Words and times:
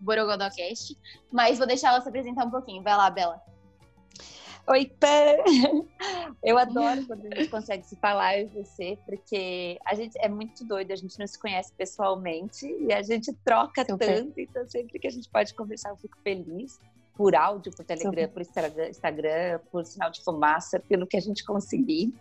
Borogodocast. 0.01 0.97
Mas 1.33 1.59
vou 1.59 1.67
deixar 1.67 1.91
ela 1.91 2.01
se 2.01 2.09
apresentar 2.09 2.45
um 2.45 2.51
pouquinho. 2.51 2.83
Vai 2.83 2.97
lá, 2.97 3.09
Bela. 3.11 3.41
Oi, 4.67 4.87
Pé! 4.99 5.45
Eu 6.43 6.57
adoro 6.57 7.07
quando 7.07 7.27
a 7.27 7.37
gente 7.37 7.51
consegue 7.51 7.85
se 7.85 7.97
falar 7.97 8.39
e 8.39 8.47
você, 8.47 8.99
porque 9.05 9.79
a 9.85 9.95
gente 9.95 10.19
é 10.19 10.29
muito 10.29 10.65
doido, 10.65 10.91
a 10.91 10.97
gente 10.97 11.19
não 11.19 11.27
se 11.27 11.39
conhece 11.39 11.71
pessoalmente 11.75 12.67
e 12.67 12.91
a 12.93 13.03
gente 13.03 13.31
troca 13.45 13.85
Super. 13.85 14.23
tanto, 14.23 14.41
então 14.41 14.67
sempre 14.67 14.99
que 14.99 15.07
a 15.07 15.11
gente 15.11 15.29
pode 15.29 15.53
conversar 15.55 15.91
eu 15.91 15.97
fico 15.99 16.17
feliz 16.23 16.81
por 17.17 17.35
áudio, 17.35 17.73
por 17.75 17.85
Telegram, 17.85 18.29
por 18.29 18.43
Instagram, 18.43 19.61
por 19.71 19.85
sinal 19.85 20.11
de 20.11 20.23
fumaça, 20.23 20.81
pelo 20.81 21.07
que 21.07 21.17
a 21.17 21.21
gente 21.21 21.45
conseguir. 21.45 22.13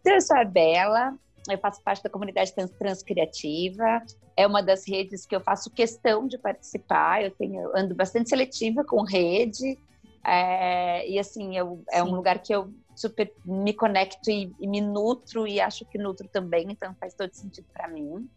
Então, 0.00 0.14
eu 0.14 0.20
sou 0.20 0.36
a 0.36 0.44
Bela, 0.44 1.14
eu 1.50 1.58
faço 1.58 1.82
parte 1.82 2.02
da 2.02 2.10
comunidade 2.10 2.52
trans, 2.54 2.70
transcriativa, 2.70 4.02
é 4.36 4.46
uma 4.46 4.62
das 4.62 4.86
redes 4.86 5.26
que 5.26 5.34
eu 5.34 5.40
faço 5.40 5.70
questão 5.70 6.26
de 6.26 6.38
participar, 6.38 7.22
eu 7.22 7.30
tenho 7.32 7.76
ando 7.76 7.94
bastante 7.94 8.28
seletiva 8.28 8.84
com 8.84 9.02
rede, 9.02 9.78
é, 10.24 11.08
e 11.08 11.18
assim, 11.18 11.56
eu, 11.56 11.82
é 11.90 12.02
um 12.02 12.14
lugar 12.14 12.38
que 12.38 12.54
eu 12.54 12.72
super 12.94 13.32
me 13.44 13.72
conecto 13.72 14.30
e, 14.30 14.54
e, 14.60 14.68
me 14.68 14.80
nutro, 14.80 15.46
e 15.46 15.60
acho 15.60 15.84
que 15.86 15.98
nutro 15.98 16.28
também, 16.28 16.70
então 16.70 16.94
faz 17.00 17.14
todo 17.14 17.32
sentido 17.32 17.66
para 17.72 17.88
mim. 17.88 18.28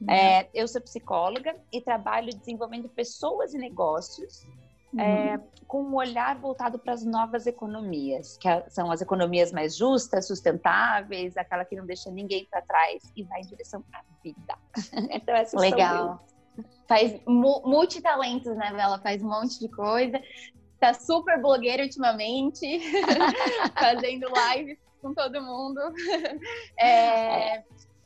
Uhum. 0.00 0.10
É, 0.10 0.48
eu 0.54 0.66
sou 0.66 0.80
psicóloga 0.80 1.54
e 1.70 1.80
trabalho 1.80 2.34
desenvolvendo 2.34 2.88
pessoas 2.88 3.52
e 3.52 3.58
negócios 3.58 4.46
uhum. 4.92 5.00
é, 5.00 5.40
com 5.66 5.82
um 5.82 5.94
olhar 5.94 6.36
voltado 6.38 6.78
para 6.78 6.92
as 6.92 7.04
novas 7.04 7.46
economias, 7.46 8.36
que 8.38 8.48
são 8.68 8.90
as 8.90 9.00
economias 9.00 9.52
mais 9.52 9.76
justas, 9.76 10.26
sustentáveis, 10.26 11.36
aquela 11.36 11.64
que 11.64 11.76
não 11.76 11.86
deixa 11.86 12.10
ninguém 12.10 12.46
para 12.50 12.62
trás 12.62 13.12
e 13.16 13.22
vai 13.24 13.40
em 13.40 13.46
direção 13.46 13.84
à 13.92 14.02
vida. 14.22 14.58
então, 15.10 15.60
Legal. 15.60 16.26
Faz 16.88 17.20
multitalentos, 17.26 18.56
né, 18.56 18.72
Bela? 18.72 18.98
Faz 18.98 19.22
um 19.22 19.28
monte 19.28 19.60
de 19.60 19.68
coisa. 19.68 20.20
Tá 20.80 20.92
super 20.92 21.40
blogueira 21.40 21.84
ultimamente, 21.84 22.66
fazendo 23.78 24.26
lives 24.28 24.78
com 25.00 25.14
todo 25.14 25.40
mundo. 25.40 25.80
É, 26.78 27.62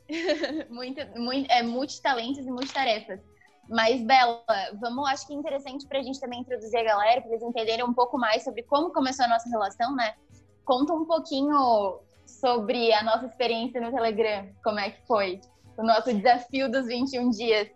muito, 0.69 1.01
muito, 1.19 1.51
é 1.51 1.63
multitalentos 1.63 2.45
e 2.45 2.51
multitarefas. 2.51 3.19
Mas, 3.69 4.01
Bela, 4.01 4.43
vamos, 4.79 5.09
acho 5.09 5.25
que 5.27 5.33
é 5.33 5.35
interessante 5.35 5.87
para 5.87 5.99
a 5.99 6.03
gente 6.03 6.19
também 6.19 6.41
introduzir 6.41 6.79
a 6.79 6.83
galera, 6.83 7.21
para 7.21 7.31
eles 7.31 7.43
entenderem 7.43 7.83
um 7.83 7.93
pouco 7.93 8.17
mais 8.17 8.43
sobre 8.43 8.63
como 8.63 8.91
começou 8.91 9.25
a 9.25 9.27
nossa 9.27 9.49
relação, 9.49 9.95
né? 9.95 10.13
Conta 10.63 10.93
um 10.93 11.05
pouquinho 11.05 11.99
sobre 12.25 12.93
a 12.93 13.03
nossa 13.03 13.25
experiência 13.25 13.81
no 13.81 13.91
Telegram, 13.91 14.47
como 14.63 14.79
é 14.79 14.91
que 14.91 15.05
foi? 15.07 15.41
O 15.77 15.83
nosso 15.83 16.13
desafio 16.13 16.69
dos 16.71 16.85
21 16.85 17.29
dias. 17.31 17.69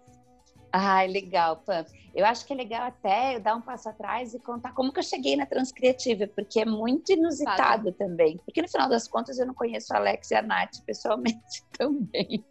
Ai, 0.72 1.08
legal, 1.08 1.58
Pam. 1.58 1.86
Eu 2.14 2.26
acho 2.26 2.46
que 2.46 2.54
é 2.54 2.56
legal 2.56 2.84
até 2.84 3.36
eu 3.36 3.40
dar 3.40 3.56
um 3.56 3.62
passo 3.62 3.90
atrás 3.90 4.34
e 4.34 4.40
contar 4.40 4.74
como 4.74 4.92
que 4.92 5.00
eu 5.00 5.04
cheguei 5.04 5.36
na 5.36 5.46
Transcriativa, 5.46 6.28
porque 6.28 6.60
é 6.60 6.66
muito 6.66 7.12
inusitado 7.12 7.92
também. 7.94 8.38
Porque 8.46 8.62
no 8.62 8.68
final 8.68 8.90
das 8.90 9.08
contas 9.08 9.40
eu 9.40 9.46
não 9.46 9.54
conheço 9.54 9.94
a 9.94 9.98
Alex 9.98 10.32
e 10.32 10.36
a 10.36 10.42
Nath 10.42 10.80
pessoalmente 10.86 11.64
também. 11.78 12.44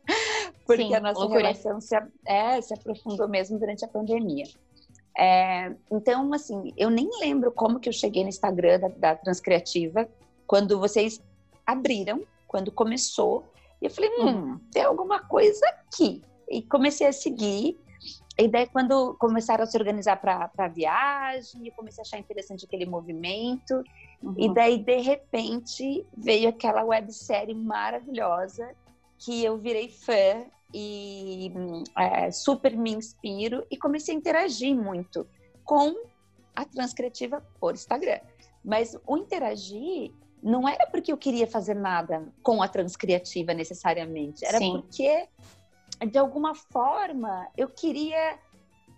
Porque 0.66 0.84
Sim, 0.84 0.94
a 0.94 1.00
nossa 1.00 1.20
loucura. 1.20 1.40
relação 1.40 1.80
se, 1.80 1.96
é, 2.26 2.60
se 2.60 2.74
aprofundou 2.74 3.28
mesmo 3.28 3.58
durante 3.58 3.84
a 3.84 3.88
pandemia. 3.88 4.46
É, 5.18 5.74
então, 5.90 6.32
assim, 6.32 6.72
eu 6.76 6.90
nem 6.90 7.10
lembro 7.20 7.50
como 7.50 7.80
que 7.80 7.88
eu 7.88 7.92
cheguei 7.92 8.22
no 8.22 8.28
Instagram 8.28 8.78
da, 8.78 8.88
da 8.88 9.16
Transcriativa, 9.16 10.08
quando 10.46 10.78
vocês 10.78 11.20
abriram, 11.66 12.22
quando 12.46 12.70
começou. 12.70 13.44
E 13.82 13.86
eu 13.86 13.90
falei, 13.90 14.10
hum, 14.18 14.28
hum. 14.28 14.60
tem 14.72 14.82
alguma 14.82 15.20
coisa 15.20 15.66
aqui. 15.66 16.22
E 16.48 16.62
comecei 16.62 17.06
a 17.06 17.12
seguir. 17.12 17.76
E 18.38 18.46
daí, 18.46 18.68
quando 18.68 19.16
começaram 19.18 19.64
a 19.64 19.66
se 19.66 19.76
organizar 19.76 20.20
para 20.20 20.68
viagem, 20.68 21.66
eu 21.66 21.72
comecei 21.72 22.00
a 22.00 22.06
achar 22.06 22.18
interessante 22.18 22.64
aquele 22.64 22.86
movimento. 22.86 23.82
Uhum. 24.22 24.34
E 24.38 24.54
daí, 24.54 24.78
de 24.78 25.00
repente, 25.00 26.06
veio 26.16 26.48
aquela 26.48 26.84
websérie 26.84 27.54
maravilhosa 27.54 28.72
que 29.18 29.44
eu 29.44 29.58
virei 29.58 29.88
fã 29.88 30.44
e 30.72 31.52
é, 31.96 32.30
super 32.30 32.76
me 32.76 32.92
inspiro 32.92 33.66
e 33.70 33.76
comecei 33.76 34.14
a 34.14 34.18
interagir 34.18 34.74
muito 34.74 35.26
com 35.64 35.94
a 36.54 36.64
transcriativa 36.64 37.44
por 37.60 37.74
Instagram. 37.74 38.20
Mas 38.64 38.96
o 39.06 39.16
interagir 39.16 40.12
não 40.42 40.68
era 40.68 40.86
porque 40.86 41.12
eu 41.12 41.16
queria 41.16 41.46
fazer 41.46 41.74
nada 41.74 42.26
com 42.42 42.62
a 42.62 42.68
transcriativa 42.68 43.52
necessariamente, 43.54 44.44
era 44.44 44.58
Sim. 44.58 44.72
porque 44.72 45.28
de 46.06 46.18
alguma 46.18 46.54
forma, 46.54 47.48
eu 47.56 47.68
queria 47.68 48.38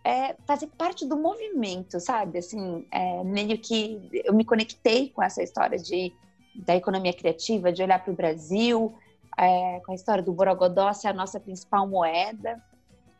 é, 0.04 0.34
fazer 0.46 0.66
parte 0.68 1.06
do 1.06 1.16
movimento, 1.16 1.98
sabe? 2.00 2.38
Assim, 2.38 2.86
é, 2.90 3.24
meio 3.24 3.58
que 3.58 4.10
eu 4.24 4.34
me 4.34 4.44
conectei 4.44 5.08
com 5.08 5.22
essa 5.22 5.42
história 5.42 5.78
de, 5.78 6.12
da 6.54 6.76
economia 6.76 7.12
criativa, 7.12 7.72
de 7.72 7.82
olhar 7.82 8.02
para 8.02 8.12
o 8.12 8.16
Brasil, 8.16 8.94
é, 9.40 9.80
com 9.80 9.92
a 9.92 9.94
história 9.94 10.22
do 10.22 10.32
Borogodó 10.32 10.92
ser 10.92 11.08
a 11.08 11.12
nossa 11.14 11.40
principal 11.40 11.88
moeda. 11.88 12.62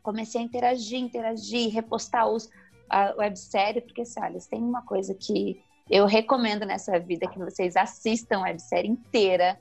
Comecei 0.03 0.41
a 0.41 0.44
interagir, 0.44 0.98
interagir, 0.98 1.72
repostar 1.72 2.28
os, 2.28 2.50
a 2.88 3.14
websérie, 3.16 3.80
porque, 3.80 4.03
assim, 4.03 4.21
olha, 4.21 4.39
tem 4.50 4.62
uma 4.62 4.83
coisa 4.83 5.15
que 5.15 5.62
eu 5.89 6.04
recomendo 6.04 6.66
nessa 6.66 6.98
vida, 6.98 7.27
que 7.27 7.39
vocês 7.39 7.74
assistam 7.74 8.39
a 8.39 8.42
websérie 8.42 8.91
inteira, 8.91 9.59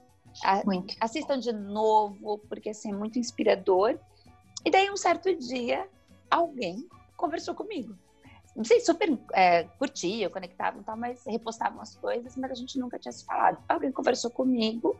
muito. 0.65 0.95
Assistam 0.99 1.39
de 1.39 1.51
novo, 1.51 2.37
porque 2.49 2.69
assim, 2.69 2.91
é 2.91 2.95
muito 2.95 3.17
inspirador. 3.17 3.97
E 4.63 4.69
daí, 4.69 4.89
um 4.91 4.97
certo 4.97 5.33
dia, 5.35 5.87
alguém 6.29 6.87
conversou 7.17 7.55
comigo. 7.55 7.95
Não 8.55 8.63
sei, 8.63 8.79
super 8.81 9.17
é, 9.33 9.63
curtia, 9.63 10.29
conectavam, 10.29 10.83
tal, 10.83 10.97
mas 10.97 11.23
repostavam 11.25 11.81
as 11.81 11.95
coisas, 11.95 12.35
mas 12.35 12.51
a 12.51 12.55
gente 12.55 12.77
nunca 12.77 12.99
tinha 12.99 13.11
se 13.11 13.25
falado. 13.25 13.63
Alguém 13.67 13.91
conversou 13.91 14.29
comigo 14.29 14.97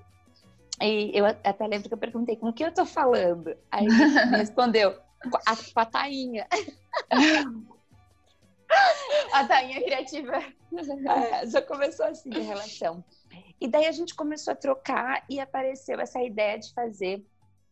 e 0.81 1.18
eu 1.18 1.26
até 1.26 1.68
lembro 1.68 1.88
que 1.88 1.94
eu 1.94 1.98
perguntei 1.98 2.36
com 2.36 2.50
o 2.50 2.54
que 2.54 2.64
eu 2.64 2.74
tô 2.74 2.86
falando. 2.86 3.56
Aí 3.72 3.86
ele 3.86 3.96
me 3.96 3.96
respondeu 4.38 4.94
com 4.94 5.38
a, 5.46 5.56
com 5.56 5.80
a 5.80 5.86
tainha. 5.86 6.48
a 9.34 9.46
tainha 9.46 9.84
criativa. 9.84 10.38
É, 10.38 11.48
já 11.48 11.62
começou 11.62 12.06
assim 12.06 12.34
a 12.34 12.40
relação. 12.40 13.04
E 13.60 13.68
daí 13.68 13.88
a 13.88 13.92
gente 13.92 14.16
começou 14.16 14.54
a 14.54 14.56
trocar 14.56 15.24
e 15.30 15.40
apareceu 15.40 16.00
essa 16.00 16.22
ideia 16.22 16.58
de 16.58 16.74
fazer 16.74 17.26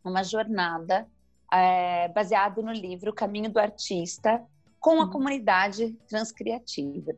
uma 0.04 0.24
jornada 0.24 1.07
é, 1.51 2.07
baseado 2.09 2.62
no 2.62 2.71
livro 2.71 3.13
Caminho 3.13 3.50
do 3.50 3.59
Artista, 3.59 4.44
com 4.80 5.01
a 5.01 5.06
uhum. 5.06 5.09
comunidade 5.09 5.94
transcriativa. 6.07 7.15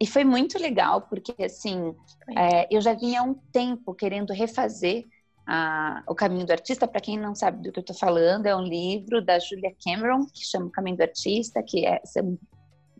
E 0.00 0.06
foi 0.06 0.24
muito 0.24 0.58
legal, 0.58 1.02
porque 1.02 1.44
assim, 1.44 1.94
é, 2.36 2.66
eu 2.70 2.80
já 2.80 2.94
vinha 2.94 3.20
há 3.20 3.24
um 3.24 3.34
tempo 3.34 3.94
querendo 3.94 4.32
refazer 4.32 5.06
a, 5.46 6.02
O 6.06 6.14
Caminho 6.14 6.46
do 6.46 6.52
Artista. 6.52 6.86
Para 6.86 7.00
quem 7.00 7.18
não 7.18 7.34
sabe 7.34 7.62
do 7.62 7.72
que 7.72 7.78
eu 7.78 7.82
estou 7.82 7.96
falando, 7.96 8.46
é 8.46 8.56
um 8.56 8.62
livro 8.62 9.24
da 9.24 9.38
Julia 9.38 9.74
Cameron, 9.84 10.26
que 10.26 10.44
chama 10.44 10.66
O 10.66 10.70
Caminho 10.70 10.96
do 10.96 11.02
Artista, 11.02 11.62
que 11.62 11.86
é 11.86 12.00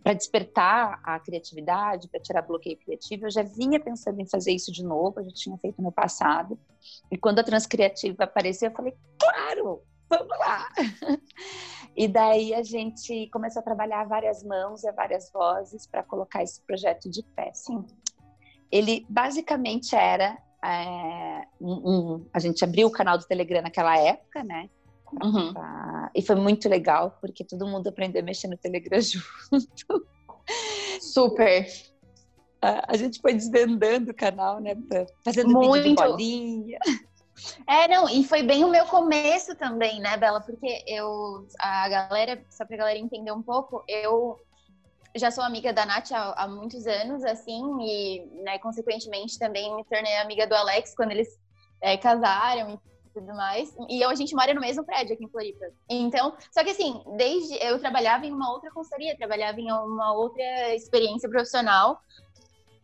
para 0.02 0.14
despertar 0.14 1.00
a 1.04 1.18
criatividade, 1.20 2.08
para 2.08 2.20
tirar 2.20 2.42
bloqueio 2.42 2.76
criativo. 2.76 3.26
Eu 3.26 3.30
já 3.30 3.42
vinha 3.42 3.78
pensando 3.78 4.20
em 4.20 4.26
fazer 4.26 4.52
isso 4.52 4.72
de 4.72 4.82
novo, 4.82 5.20
eu 5.20 5.24
já 5.24 5.30
tinha 5.30 5.56
feito 5.58 5.80
no 5.80 5.92
passado. 5.92 6.58
E 7.10 7.16
quando 7.16 7.38
a 7.38 7.44
Transcriativa 7.44 8.24
apareceu, 8.24 8.70
eu 8.70 8.74
falei, 8.74 8.94
claro, 9.18 9.82
vamos 10.08 10.38
lá! 10.38 10.68
E 11.94 12.08
daí 12.08 12.54
a 12.54 12.62
gente 12.62 13.28
começou 13.28 13.60
a 13.60 13.62
trabalhar 13.62 14.04
várias 14.04 14.42
mãos 14.42 14.82
e 14.82 14.90
várias 14.92 15.30
vozes 15.30 15.86
para 15.86 16.02
colocar 16.02 16.42
esse 16.42 16.60
projeto 16.62 17.10
de 17.10 17.22
pé. 17.22 17.52
Sim. 17.52 17.84
Ele 18.70 19.04
basicamente 19.10 19.94
era 19.94 20.38
é, 20.64 21.46
um, 21.60 21.72
um, 21.72 22.26
a 22.32 22.38
gente 22.38 22.62
abriu 22.62 22.86
o 22.86 22.92
canal 22.92 23.18
do 23.18 23.26
Telegram 23.26 23.62
naquela 23.62 23.98
época, 23.98 24.44
né? 24.44 24.68
Uhum. 25.22 25.52
Pra, 25.52 26.10
e 26.14 26.22
foi 26.22 26.36
muito 26.36 26.68
legal 26.68 27.18
porque 27.20 27.44
todo 27.44 27.66
mundo 27.66 27.88
aprendeu 27.88 28.22
a 28.22 28.24
mexer 28.24 28.48
no 28.48 28.56
Telegram 28.56 29.00
junto. 29.02 30.06
Super. 31.00 31.66
A, 32.60 32.92
a 32.92 32.96
gente 32.96 33.20
foi 33.20 33.34
desvendando 33.34 34.12
o 34.12 34.14
canal, 34.14 34.60
né? 34.60 34.76
Fazendo 35.24 35.50
muito. 35.50 35.82
vídeo 35.82 35.88
de 35.88 35.94
bolinha. 35.94 36.78
É, 37.66 37.88
não, 37.88 38.08
e 38.08 38.24
foi 38.24 38.42
bem 38.42 38.64
o 38.64 38.70
meu 38.70 38.86
começo 38.86 39.56
também, 39.56 40.00
né, 40.00 40.16
Bela? 40.16 40.40
Porque 40.40 40.84
eu, 40.86 41.46
a 41.58 41.88
galera, 41.88 42.44
só 42.48 42.64
pra 42.64 42.76
galera 42.76 42.98
entender 42.98 43.32
um 43.32 43.42
pouco, 43.42 43.82
eu 43.88 44.38
já 45.14 45.30
sou 45.30 45.44
amiga 45.44 45.72
da 45.72 45.84
Nath 45.84 46.12
há, 46.12 46.44
há 46.44 46.48
muitos 46.48 46.86
anos, 46.86 47.24
assim, 47.24 47.62
e, 47.80 48.20
né, 48.42 48.58
consequentemente 48.58 49.38
também 49.38 49.74
me 49.74 49.84
tornei 49.84 50.16
amiga 50.16 50.46
do 50.46 50.54
Alex 50.54 50.94
quando 50.94 51.12
eles 51.12 51.28
é, 51.80 51.96
casaram 51.96 52.70
e 52.70 53.10
tudo 53.12 53.34
mais. 53.34 53.74
E 53.88 54.02
a 54.02 54.14
gente 54.14 54.34
mora 54.34 54.54
no 54.54 54.60
mesmo 54.60 54.84
prédio 54.84 55.14
aqui 55.14 55.24
em 55.24 55.28
Floripa. 55.28 55.66
Então, 55.88 56.34
só 56.50 56.64
que 56.64 56.70
assim, 56.70 57.02
desde 57.16 57.54
eu 57.62 57.78
trabalhava 57.78 58.26
em 58.26 58.32
uma 58.32 58.52
outra 58.52 58.70
consultoria, 58.70 59.16
trabalhava 59.16 59.60
em 59.60 59.70
uma 59.70 60.12
outra 60.14 60.74
experiência 60.74 61.28
profissional, 61.28 62.00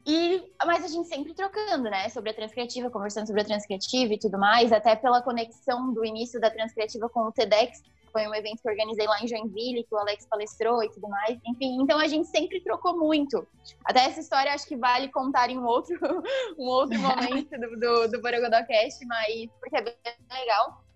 e, 0.06 0.42
mas 0.64 0.82
a 0.84 0.88
gente 0.88 1.06
sempre 1.06 1.34
trocando, 1.34 1.84
né, 1.84 2.08
sobre 2.08 2.30
a 2.30 2.34
transcriativa, 2.34 2.90
conversando 2.90 3.26
sobre 3.26 3.42
a 3.42 3.44
transcriativa 3.44 4.14
e 4.14 4.18
tudo 4.18 4.38
mais, 4.38 4.72
até 4.72 4.96
pela 4.96 5.20
conexão 5.20 5.92
do 5.92 6.02
início 6.04 6.40
da 6.40 6.50
transcriativa 6.50 7.08
com 7.10 7.20
o 7.20 7.32
TEDx, 7.32 7.82
foi 8.10 8.26
um 8.26 8.34
evento 8.34 8.62
que 8.62 8.68
organizei 8.68 9.06
lá 9.06 9.20
em 9.22 9.28
Joinville, 9.28 9.84
que 9.84 9.94
o 9.94 9.98
Alex 9.98 10.26
palestrou 10.26 10.82
e 10.82 10.90
tudo 10.90 11.08
mais. 11.08 11.38
Enfim, 11.46 11.80
então 11.80 11.98
a 11.98 12.06
gente 12.06 12.28
sempre 12.28 12.60
trocou 12.60 12.96
muito. 12.98 13.46
Até 13.84 14.00
essa 14.04 14.20
história 14.20 14.52
acho 14.52 14.66
que 14.66 14.76
vale 14.76 15.08
contar 15.08 15.50
em 15.50 15.58
um 15.58 15.64
outro, 15.64 15.98
um 16.58 16.66
outro 16.66 16.98
momento 16.98 17.50
do, 17.50 17.78
do, 17.78 18.08
do 18.08 18.22
Borogodocast, 18.22 19.04
mas 19.06 19.50
porque 19.60 19.76
é 19.76 19.82
bem 19.82 19.94
legal. 20.30 20.88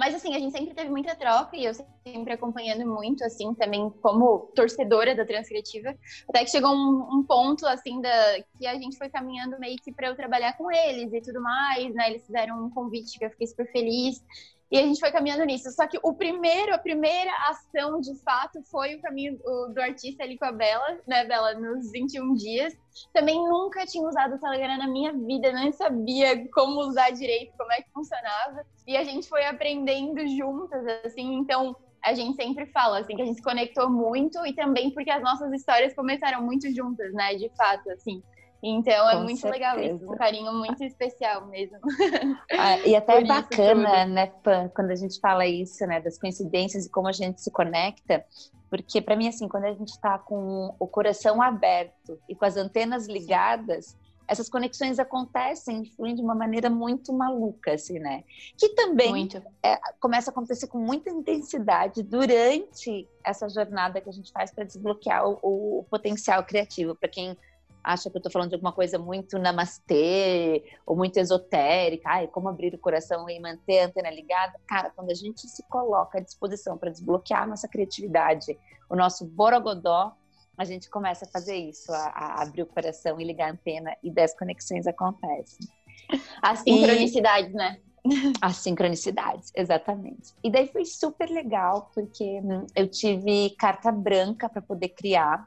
Mas 0.00 0.14
assim, 0.14 0.34
a 0.34 0.38
gente 0.38 0.52
sempre 0.52 0.74
teve 0.74 0.88
muita 0.88 1.14
troca 1.14 1.54
e 1.54 1.66
eu 1.66 1.74
sempre 1.74 2.32
acompanhando 2.32 2.86
muito, 2.86 3.22
assim, 3.22 3.52
também 3.54 3.90
como 4.00 4.50
torcedora 4.54 5.14
da 5.14 5.26
Transcriativa. 5.26 5.94
Até 6.26 6.42
que 6.42 6.50
chegou 6.50 6.70
um, 6.70 7.18
um 7.18 7.22
ponto, 7.22 7.66
assim, 7.66 8.00
da, 8.00 8.42
que 8.58 8.66
a 8.66 8.74
gente 8.76 8.96
foi 8.96 9.10
caminhando 9.10 9.58
meio 9.60 9.76
que 9.76 9.92
para 9.92 10.08
eu 10.08 10.16
trabalhar 10.16 10.56
com 10.56 10.70
eles 10.70 11.12
e 11.12 11.20
tudo 11.20 11.42
mais, 11.42 11.94
né? 11.94 12.08
Eles 12.08 12.24
fizeram 12.24 12.64
um 12.64 12.70
convite 12.70 13.18
que 13.18 13.26
eu 13.26 13.30
fiquei 13.30 13.46
super 13.46 13.70
feliz. 13.70 14.24
E 14.70 14.78
a 14.78 14.82
gente 14.82 15.00
foi 15.00 15.10
caminhando 15.10 15.44
nisso. 15.44 15.70
Só 15.72 15.86
que 15.86 15.98
o 16.02 16.14
primeiro, 16.14 16.72
a 16.72 16.78
primeira 16.78 17.30
ação 17.48 18.00
de 18.00 18.14
fato 18.22 18.62
foi 18.70 18.94
o 18.94 19.02
caminho 19.02 19.36
do 19.74 19.80
artista 19.80 20.22
ali 20.22 20.38
com 20.38 20.44
a 20.44 20.52
Bela, 20.52 20.98
né, 21.06 21.24
Bela, 21.24 21.54
nos 21.54 21.90
21 21.90 22.34
dias. 22.34 22.72
Também 23.12 23.36
nunca 23.36 23.84
tinha 23.84 24.06
usado 24.06 24.36
o 24.36 24.38
Telegram 24.38 24.78
na 24.78 24.86
minha 24.86 25.12
vida, 25.12 25.52
nem 25.52 25.72
sabia 25.72 26.48
como 26.52 26.80
usar 26.82 27.10
direito, 27.10 27.52
como 27.58 27.72
é 27.72 27.82
que 27.82 27.90
funcionava. 27.90 28.64
E 28.86 28.96
a 28.96 29.02
gente 29.02 29.28
foi 29.28 29.44
aprendendo 29.44 30.24
juntas, 30.28 30.86
assim, 31.04 31.34
então 31.34 31.74
a 32.02 32.14
gente 32.14 32.36
sempre 32.36 32.64
fala 32.66 33.00
assim 33.00 33.14
que 33.14 33.22
a 33.22 33.26
gente 33.26 33.36
se 33.36 33.42
conectou 33.42 33.90
muito 33.90 34.44
e 34.46 34.54
também 34.54 34.90
porque 34.90 35.10
as 35.10 35.22
nossas 35.22 35.52
histórias 35.52 35.94
começaram 35.94 36.42
muito 36.42 36.72
juntas, 36.74 37.12
né, 37.12 37.34
de 37.34 37.48
fato, 37.56 37.90
assim. 37.90 38.22
Então 38.62 39.08
é 39.08 39.16
muito 39.16 39.40
certeza. 39.40 39.74
legal 39.74 39.96
isso, 39.96 40.12
um 40.12 40.16
carinho 40.16 40.52
muito 40.52 40.84
especial 40.84 41.46
mesmo. 41.46 41.78
Ah, 42.52 42.78
e 42.80 42.94
até 42.94 43.18
é 43.18 43.24
bacana, 43.24 44.04
né, 44.04 44.26
Pan, 44.42 44.70
quando 44.74 44.90
a 44.90 44.94
gente 44.94 45.18
fala 45.18 45.46
isso, 45.46 45.86
né, 45.86 46.00
das 46.00 46.18
coincidências 46.18 46.84
e 46.84 46.90
como 46.90 47.08
a 47.08 47.12
gente 47.12 47.40
se 47.40 47.50
conecta, 47.50 48.24
porque 48.68 49.00
para 49.00 49.16
mim 49.16 49.28
assim, 49.28 49.48
quando 49.48 49.64
a 49.64 49.72
gente 49.72 49.88
está 49.88 50.18
com 50.18 50.74
o 50.78 50.86
coração 50.86 51.40
aberto 51.40 52.18
e 52.28 52.34
com 52.34 52.44
as 52.44 52.56
antenas 52.56 53.06
ligadas, 53.06 53.96
essas 54.30 54.48
conexões 54.48 55.00
acontecem, 55.00 55.84
fluem 55.96 56.14
de 56.14 56.22
uma 56.22 56.36
maneira 56.36 56.70
muito 56.70 57.12
maluca, 57.12 57.72
assim, 57.72 57.98
né? 57.98 58.22
Que 58.56 58.68
também 58.70 59.28
é, 59.60 59.76
começa 59.98 60.30
a 60.30 60.32
acontecer 60.32 60.68
com 60.68 60.78
muita 60.78 61.10
intensidade 61.10 62.00
durante 62.04 63.08
essa 63.24 63.48
jornada 63.48 64.00
que 64.00 64.08
a 64.08 64.12
gente 64.12 64.30
faz 64.30 64.52
para 64.52 64.62
desbloquear 64.62 65.28
o, 65.28 65.80
o 65.80 65.86
potencial 65.90 66.44
criativo. 66.44 66.94
Para 66.94 67.08
quem 67.08 67.36
acha 67.82 68.10
que 68.10 68.16
eu 68.16 68.18
estou 68.18 68.30
falando 68.30 68.50
de 68.50 68.54
alguma 68.54 68.72
coisa 68.72 68.98
muito 68.98 69.38
namastê 69.38 70.64
ou 70.86 70.96
muito 70.96 71.16
esotérica, 71.18 72.08
ai, 72.10 72.28
como 72.28 72.48
abrir 72.48 72.74
o 72.74 72.78
coração 72.78 73.28
e 73.28 73.40
manter 73.40 73.80
a 73.80 73.86
antena 73.86 74.10
ligada. 74.10 74.58
Cara, 74.66 74.90
quando 74.90 75.10
a 75.10 75.14
gente 75.14 75.46
se 75.48 75.62
coloca 75.68 76.18
à 76.18 76.20
disposição 76.20 76.76
para 76.76 76.90
desbloquear 76.90 77.42
a 77.42 77.46
nossa 77.46 77.68
criatividade, 77.68 78.58
o 78.88 78.96
nosso 78.96 79.24
borogodó, 79.24 80.14
a 80.56 80.64
gente 80.64 80.90
começa 80.90 81.24
a 81.24 81.28
fazer 81.28 81.56
isso, 81.56 81.90
a, 81.92 82.08
a 82.08 82.42
abrir 82.42 82.62
o 82.62 82.66
coração 82.66 83.20
e 83.20 83.24
ligar 83.24 83.48
a 83.48 83.52
antena 83.52 83.96
e 84.02 84.10
das 84.10 84.36
conexões 84.36 84.86
acontecem. 84.86 85.66
As 86.42 86.58
sincronicidades, 86.60 87.50
e... 87.50 87.54
né? 87.54 87.78
As 88.40 88.56
sincronicidades, 88.56 89.52
exatamente. 89.54 90.34
E 90.42 90.50
daí 90.50 90.68
foi 90.68 90.84
super 90.84 91.28
legal, 91.28 91.90
porque 91.94 92.40
hum, 92.42 92.66
eu 92.74 92.88
tive 92.88 93.50
carta 93.58 93.92
branca 93.92 94.48
para 94.48 94.62
poder 94.62 94.90
criar 94.90 95.46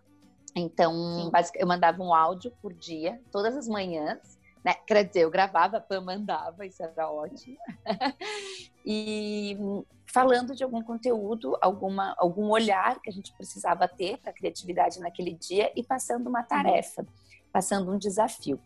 então, 0.55 1.31
eu 1.55 1.67
mandava 1.67 2.01
um 2.03 2.13
áudio 2.13 2.51
por 2.61 2.73
dia, 2.73 3.19
todas 3.31 3.55
as 3.57 3.67
manhãs, 3.67 4.37
né? 4.63 4.73
Quer 4.87 5.03
dizer, 5.03 5.21
eu 5.21 5.31
gravava, 5.31 5.77
a 5.77 5.81
Pam 5.81 6.01
mandava, 6.01 6.65
isso 6.65 6.81
era 6.81 7.11
ótimo. 7.11 7.57
e 8.85 9.57
falando 10.05 10.55
de 10.55 10.63
algum 10.63 10.81
conteúdo, 10.81 11.57
alguma, 11.59 12.15
algum 12.17 12.49
olhar 12.49 12.99
que 13.01 13.09
a 13.09 13.13
gente 13.13 13.33
precisava 13.33 13.87
ter 13.87 14.17
para 14.19 14.31
a 14.31 14.33
criatividade 14.33 14.99
naquele 14.99 15.33
dia 15.33 15.71
e 15.75 15.83
passando 15.83 16.27
uma 16.27 16.43
tarefa, 16.43 17.05
passando 17.51 17.91
um 17.91 17.97
desafio. 17.97 18.59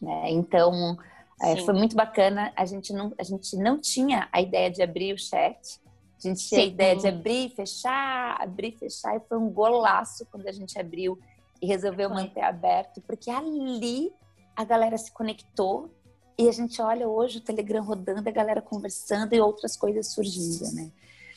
Né? 0.00 0.30
Então, 0.30 0.96
é, 1.42 1.56
foi 1.56 1.74
muito 1.74 1.96
bacana. 1.96 2.52
A 2.54 2.64
gente, 2.64 2.92
não, 2.92 3.12
a 3.18 3.22
gente 3.22 3.56
não 3.56 3.80
tinha 3.80 4.28
a 4.30 4.40
ideia 4.40 4.70
de 4.70 4.82
abrir 4.82 5.12
o 5.12 5.18
chat, 5.18 5.80
a 6.28 6.30
gente 6.30 6.48
tinha 6.48 6.60
a 6.60 6.64
ideia 6.64 6.96
de 6.96 7.06
abrir, 7.06 7.50
fechar, 7.50 8.36
abrir, 8.40 8.72
fechar, 8.72 9.16
e 9.16 9.20
foi 9.20 9.38
um 9.38 9.48
golaço 9.48 10.26
quando 10.30 10.46
a 10.46 10.52
gente 10.52 10.78
abriu 10.78 11.18
e 11.60 11.66
resolveu 11.66 12.08
foi. 12.08 12.22
manter 12.22 12.42
aberto, 12.42 13.00
porque 13.02 13.30
ali 13.30 14.12
a 14.56 14.64
galera 14.64 14.98
se 14.98 15.10
conectou 15.12 15.90
e 16.38 16.48
a 16.48 16.52
gente 16.52 16.80
olha 16.80 17.08
hoje 17.08 17.38
o 17.38 17.40
Telegram 17.40 17.82
rodando, 17.82 18.28
a 18.28 18.32
galera 18.32 18.60
conversando 18.60 19.34
e 19.34 19.40
outras 19.40 19.76
coisas 19.76 20.08
surgindo, 20.12 20.72
né? 20.72 20.90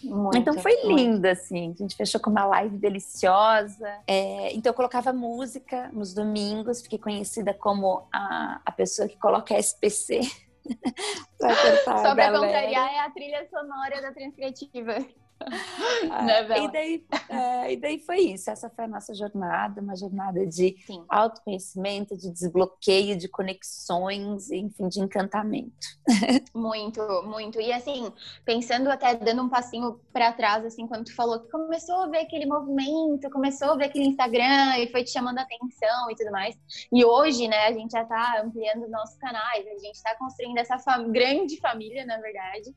Muito, 0.03 0.37
então 0.37 0.53
foi 0.59 0.75
lindo, 0.83 1.27
assim. 1.27 1.71
A 1.71 1.81
gente 1.81 1.95
fechou 1.95 2.21
com 2.21 2.29
uma 2.29 2.45
live 2.45 2.77
deliciosa. 2.77 3.87
É, 4.05 4.53
então 4.53 4.69
eu 4.69 4.73
colocava 4.73 5.11
música 5.11 5.89
nos 5.91 6.13
domingos, 6.13 6.81
fiquei 6.81 6.99
conhecida 6.99 7.53
como 7.53 8.07
a, 8.13 8.61
a 8.65 8.71
pessoa 8.71 9.07
que 9.07 9.17
coloca 9.17 9.57
SPC. 9.57 10.21
Só 11.83 12.15
para 12.15 12.31
contrariar, 12.31 12.93
é 12.93 12.99
a 12.99 13.09
trilha 13.11 13.47
sonora 13.49 14.01
da 14.01 14.11
Transcriativa. 14.11 15.05
né, 16.25 16.63
e, 16.63 16.71
daí, 16.71 17.05
é, 17.29 17.73
e 17.73 17.77
daí 17.77 17.99
foi 17.99 18.19
isso. 18.19 18.49
Essa 18.49 18.69
foi 18.69 18.85
a 18.85 18.87
nossa 18.87 19.13
jornada, 19.13 19.81
uma 19.81 19.95
jornada 19.95 20.45
de 20.45 20.77
Sim. 20.85 21.03
autoconhecimento, 21.09 22.17
de 22.17 22.31
desbloqueio, 22.31 23.17
de 23.17 23.27
conexões, 23.27 24.49
enfim, 24.51 24.87
de 24.87 24.99
encantamento. 24.99 25.87
Muito, 26.53 27.01
muito. 27.23 27.59
E 27.59 27.71
assim, 27.71 28.11
pensando 28.45 28.89
até 28.89 29.13
dando 29.15 29.43
um 29.43 29.49
passinho 29.49 29.99
para 30.13 30.31
trás, 30.31 30.65
assim, 30.65 30.87
quando 30.87 31.05
tu 31.05 31.15
falou 31.15 31.39
que 31.39 31.49
começou 31.49 31.95
a 31.95 32.07
ver 32.07 32.19
aquele 32.19 32.45
movimento, 32.45 33.29
começou 33.29 33.71
a 33.71 33.75
ver 33.75 33.85
aquele 33.85 34.05
Instagram 34.05 34.77
e 34.77 34.87
foi 34.89 35.03
te 35.03 35.11
chamando 35.11 35.39
a 35.39 35.41
atenção 35.41 36.09
e 36.09 36.15
tudo 36.15 36.31
mais. 36.31 36.55
E 36.91 37.03
hoje, 37.03 37.47
né, 37.47 37.67
a 37.67 37.73
gente 37.73 37.91
já 37.91 38.05
tá 38.05 38.41
ampliando 38.43 38.87
nossos 38.89 39.17
canais, 39.17 39.67
a 39.67 39.79
gente 39.79 40.01
tá 40.01 40.15
construindo 40.15 40.57
essa 40.57 40.79
fam 40.79 41.11
grande 41.11 41.59
família, 41.59 42.05
na 42.05 42.17
verdade. 42.17 42.73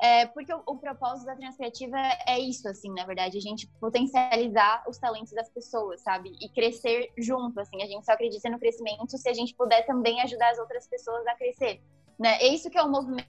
É, 0.00 0.26
porque 0.26 0.52
o, 0.52 0.62
o, 0.66 0.78
propósito 0.78 1.26
da 1.26 1.36
Transcriativa 1.36 1.98
é 2.26 2.38
isso, 2.38 2.66
assim, 2.66 2.90
na 2.94 3.04
verdade, 3.04 3.36
a 3.36 3.40
gente 3.40 3.66
potencializar 3.78 4.82
os 4.88 4.96
talentos 4.96 5.32
das 5.32 5.50
pessoas, 5.50 6.00
sabe? 6.00 6.32
E 6.40 6.48
crescer 6.48 7.12
junto, 7.18 7.60
assim, 7.60 7.82
a 7.82 7.86
gente 7.86 8.06
só 8.06 8.12
acredita 8.12 8.48
no 8.48 8.58
crescimento 8.58 9.18
se 9.18 9.28
a 9.28 9.34
gente 9.34 9.54
puder 9.54 9.84
também 9.84 10.22
ajudar 10.22 10.50
as 10.52 10.58
outras 10.58 10.88
pessoas 10.88 11.26
a 11.26 11.34
crescer, 11.34 11.82
né? 12.18 12.38
É 12.40 12.48
isso 12.48 12.70
que 12.70 12.78
é 12.78 12.82
o 12.82 12.90
movimento, 12.90 13.26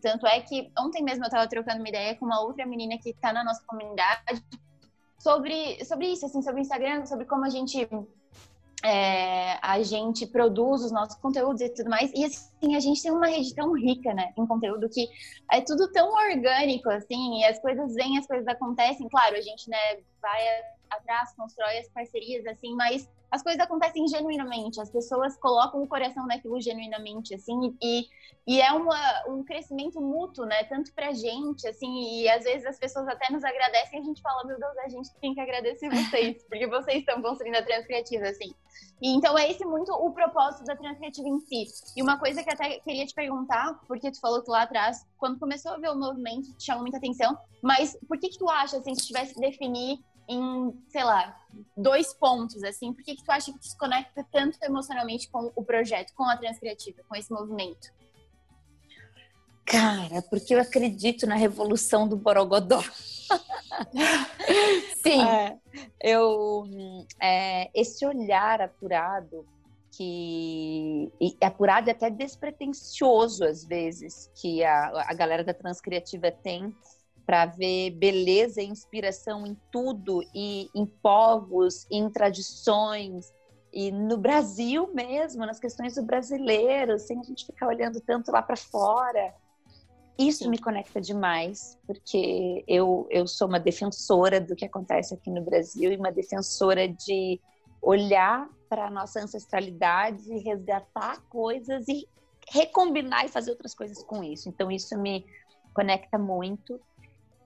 tanto 0.00 0.26
é 0.26 0.40
que 0.40 0.72
ontem 0.78 1.02
mesmo 1.02 1.24
eu 1.24 1.28
estava 1.28 1.46
trocando 1.46 1.80
uma 1.80 1.88
ideia 1.88 2.16
com 2.16 2.24
uma 2.24 2.40
outra 2.40 2.64
menina 2.64 2.96
que 2.96 3.10
está 3.10 3.30
na 3.30 3.44
nossa 3.44 3.62
comunidade, 3.66 4.42
sobre, 5.18 5.84
sobre 5.84 6.06
isso, 6.06 6.24
assim, 6.24 6.40
sobre 6.40 6.60
o 6.60 6.62
Instagram, 6.62 7.04
sobre 7.04 7.26
como 7.26 7.44
a 7.44 7.50
gente 7.50 7.86
é, 8.84 9.58
a 9.60 9.82
gente 9.82 10.26
produz 10.26 10.84
os 10.84 10.92
nossos 10.92 11.16
conteúdos 11.16 11.60
e 11.60 11.68
tudo 11.68 11.90
mais. 11.90 12.12
E 12.14 12.24
assim, 12.24 12.76
a 12.76 12.80
gente 12.80 13.02
tem 13.02 13.10
uma 13.10 13.26
rede 13.26 13.54
tão 13.54 13.72
rica, 13.72 14.14
né, 14.14 14.32
em 14.36 14.46
conteúdo 14.46 14.88
que 14.88 15.08
é 15.50 15.60
tudo 15.60 15.90
tão 15.90 16.12
orgânico, 16.12 16.88
assim, 16.90 17.40
e 17.40 17.44
as 17.44 17.58
coisas 17.58 17.94
vêm, 17.94 18.18
as 18.18 18.26
coisas 18.26 18.46
acontecem. 18.46 19.08
Claro, 19.08 19.36
a 19.36 19.40
gente, 19.40 19.68
né, 19.68 19.78
vai 20.22 20.42
atrás, 21.08 21.34
constrói 21.34 21.78
as 21.78 21.88
parcerias, 21.88 22.46
assim, 22.46 22.74
mas 22.74 23.08
as 23.30 23.42
coisas 23.42 23.60
acontecem 23.60 24.06
genuinamente, 24.08 24.80
as 24.80 24.90
pessoas 24.90 25.36
colocam 25.36 25.82
o 25.82 25.88
coração 25.88 26.26
naquilo 26.26 26.60
genuinamente, 26.60 27.34
assim, 27.34 27.76
e, 27.82 28.06
e 28.46 28.60
é 28.60 28.72
uma, 28.72 28.98
um 29.28 29.44
crescimento 29.44 30.00
mútuo, 30.00 30.46
né, 30.46 30.64
tanto 30.64 30.92
pra 30.94 31.12
gente, 31.12 31.66
assim, 31.68 32.22
e 32.22 32.28
às 32.28 32.44
vezes 32.44 32.66
as 32.66 32.78
pessoas 32.78 33.06
até 33.08 33.30
nos 33.30 33.44
agradecem 33.44 34.00
a 34.00 34.02
gente 34.02 34.22
fala, 34.22 34.44
meu 34.44 34.58
Deus, 34.58 34.78
a 34.78 34.88
gente 34.88 35.14
tem 35.20 35.34
que 35.34 35.40
agradecer 35.40 35.90
vocês, 35.90 36.42
porque 36.48 36.66
vocês 36.66 36.98
estão 37.00 37.20
construindo 37.20 37.56
a 37.56 37.62
Transcriativa, 37.62 38.28
assim. 38.28 38.54
E, 39.02 39.14
então 39.14 39.36
é 39.36 39.50
esse 39.50 39.64
muito 39.64 39.92
o 39.92 40.10
propósito 40.12 40.64
da 40.64 40.76
Transcriativa 40.76 41.28
em 41.28 41.40
si. 41.40 41.66
E 41.96 42.02
uma 42.02 42.18
coisa 42.18 42.42
que 42.42 42.50
até 42.50 42.80
queria 42.80 43.04
te 43.04 43.14
perguntar, 43.14 43.78
porque 43.86 44.10
tu 44.10 44.20
falou 44.20 44.42
que 44.42 44.50
lá 44.50 44.62
atrás, 44.62 45.06
quando 45.18 45.38
começou 45.38 45.72
a 45.72 45.78
ver 45.78 45.90
o 45.90 45.96
movimento, 45.96 46.56
te 46.56 46.64
chamou 46.64 46.82
muita 46.82 46.96
atenção, 46.96 47.36
mas 47.62 47.98
por 48.08 48.18
que 48.18 48.30
que 48.30 48.38
tu 48.38 48.48
acha, 48.48 48.78
assim, 48.78 48.94
se 48.94 49.06
tivesse 49.06 49.34
que 49.34 49.40
definir 49.40 49.98
em, 50.28 50.72
sei 50.88 51.02
lá, 51.02 51.40
dois 51.76 52.12
pontos, 52.12 52.62
assim, 52.62 52.92
por 52.92 53.02
que, 53.02 53.16
que 53.16 53.24
tu 53.24 53.30
acha 53.30 53.52
que 53.52 53.58
tu 53.58 53.66
se 53.66 53.76
conecta 53.76 54.24
tanto 54.30 54.58
emocionalmente 54.62 55.28
com 55.30 55.50
o 55.56 55.64
projeto, 55.64 56.12
com 56.14 56.24
a 56.24 56.36
Transcriativa, 56.36 57.02
com 57.08 57.16
esse 57.16 57.32
movimento? 57.32 57.88
Cara, 59.64 60.22
porque 60.30 60.54
eu 60.54 60.60
acredito 60.60 61.26
na 61.26 61.34
revolução 61.34 62.08
do 62.08 62.16
Borogodó. 62.16 62.82
Sim. 65.02 65.22
É, 65.22 65.58
eu, 66.00 66.64
é, 67.20 67.70
esse 67.74 68.06
olhar 68.06 68.62
apurado, 68.62 69.46
que 69.92 71.12
apurado 71.40 71.88
e 71.88 71.90
até 71.90 72.08
despretensioso 72.08 73.44
às 73.44 73.62
vezes, 73.62 74.30
que 74.34 74.64
a, 74.64 75.04
a 75.06 75.14
galera 75.14 75.44
da 75.44 75.52
Transcriativa 75.52 76.30
tem, 76.30 76.74
para 77.28 77.44
ver 77.44 77.90
beleza 77.90 78.62
e 78.62 78.66
inspiração 78.66 79.46
em 79.46 79.54
tudo 79.70 80.22
e 80.34 80.70
em 80.74 80.86
povos, 80.86 81.86
em 81.90 82.08
tradições 82.08 83.30
e 83.70 83.92
no 83.92 84.16
Brasil 84.16 84.88
mesmo, 84.94 85.44
nas 85.44 85.60
questões 85.60 85.96
do 85.96 86.02
brasileiro, 86.02 86.98
sem 86.98 87.20
a 87.20 87.22
gente 87.22 87.44
ficar 87.44 87.68
olhando 87.68 88.00
tanto 88.00 88.32
lá 88.32 88.40
para 88.40 88.56
fora. 88.56 89.34
Isso 90.18 90.48
me 90.48 90.56
conecta 90.56 91.02
demais, 91.02 91.78
porque 91.86 92.64
eu, 92.66 93.06
eu 93.10 93.26
sou 93.26 93.46
uma 93.46 93.60
defensora 93.60 94.40
do 94.40 94.56
que 94.56 94.64
acontece 94.64 95.12
aqui 95.12 95.30
no 95.30 95.42
Brasil 95.42 95.92
e 95.92 95.98
uma 95.98 96.10
defensora 96.10 96.88
de 96.88 97.38
olhar 97.82 98.48
para 98.70 98.86
a 98.86 98.90
nossa 98.90 99.20
ancestralidade, 99.20 100.26
resgatar 100.38 101.20
coisas 101.28 101.86
e 101.88 102.08
recombinar 102.50 103.26
e 103.26 103.28
fazer 103.28 103.50
outras 103.50 103.74
coisas 103.74 104.02
com 104.02 104.24
isso. 104.24 104.48
Então, 104.48 104.70
isso 104.70 104.98
me 104.98 105.26
conecta 105.74 106.16
muito 106.16 106.80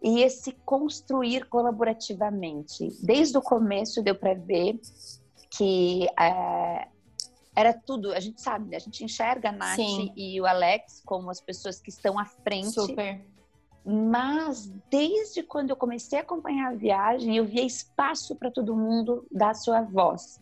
e 0.02 0.20
esse 0.20 0.52
construir 0.64 1.48
colaborativamente. 1.48 2.88
Desde 3.02 3.38
o 3.38 3.42
começo 3.42 4.02
deu 4.02 4.14
para 4.14 4.34
ver 4.34 4.80
que 5.50 6.08
é, 6.18 6.88
era 7.54 7.72
tudo, 7.72 8.12
a 8.12 8.18
gente 8.18 8.40
sabe, 8.40 8.70
né? 8.70 8.76
a 8.76 8.80
gente 8.80 9.04
enxerga 9.04 9.50
a 9.50 9.52
Nath 9.52 9.76
Sim. 9.76 10.12
e 10.16 10.40
o 10.40 10.46
Alex 10.46 11.02
como 11.04 11.30
as 11.30 11.40
pessoas 11.40 11.80
que 11.80 11.90
estão 11.90 12.18
à 12.18 12.24
frente. 12.24 12.72
Super. 12.72 13.24
Mas 13.84 14.72
desde 14.90 15.42
quando 15.42 15.70
eu 15.70 15.76
comecei 15.76 16.18
a 16.18 16.22
acompanhar 16.22 16.72
a 16.72 16.74
viagem, 16.74 17.36
eu 17.36 17.44
via 17.44 17.64
espaço 17.64 18.34
para 18.36 18.50
todo 18.50 18.76
mundo 18.76 19.26
dar 19.30 19.54
sua 19.54 19.82
voz. 19.82 20.40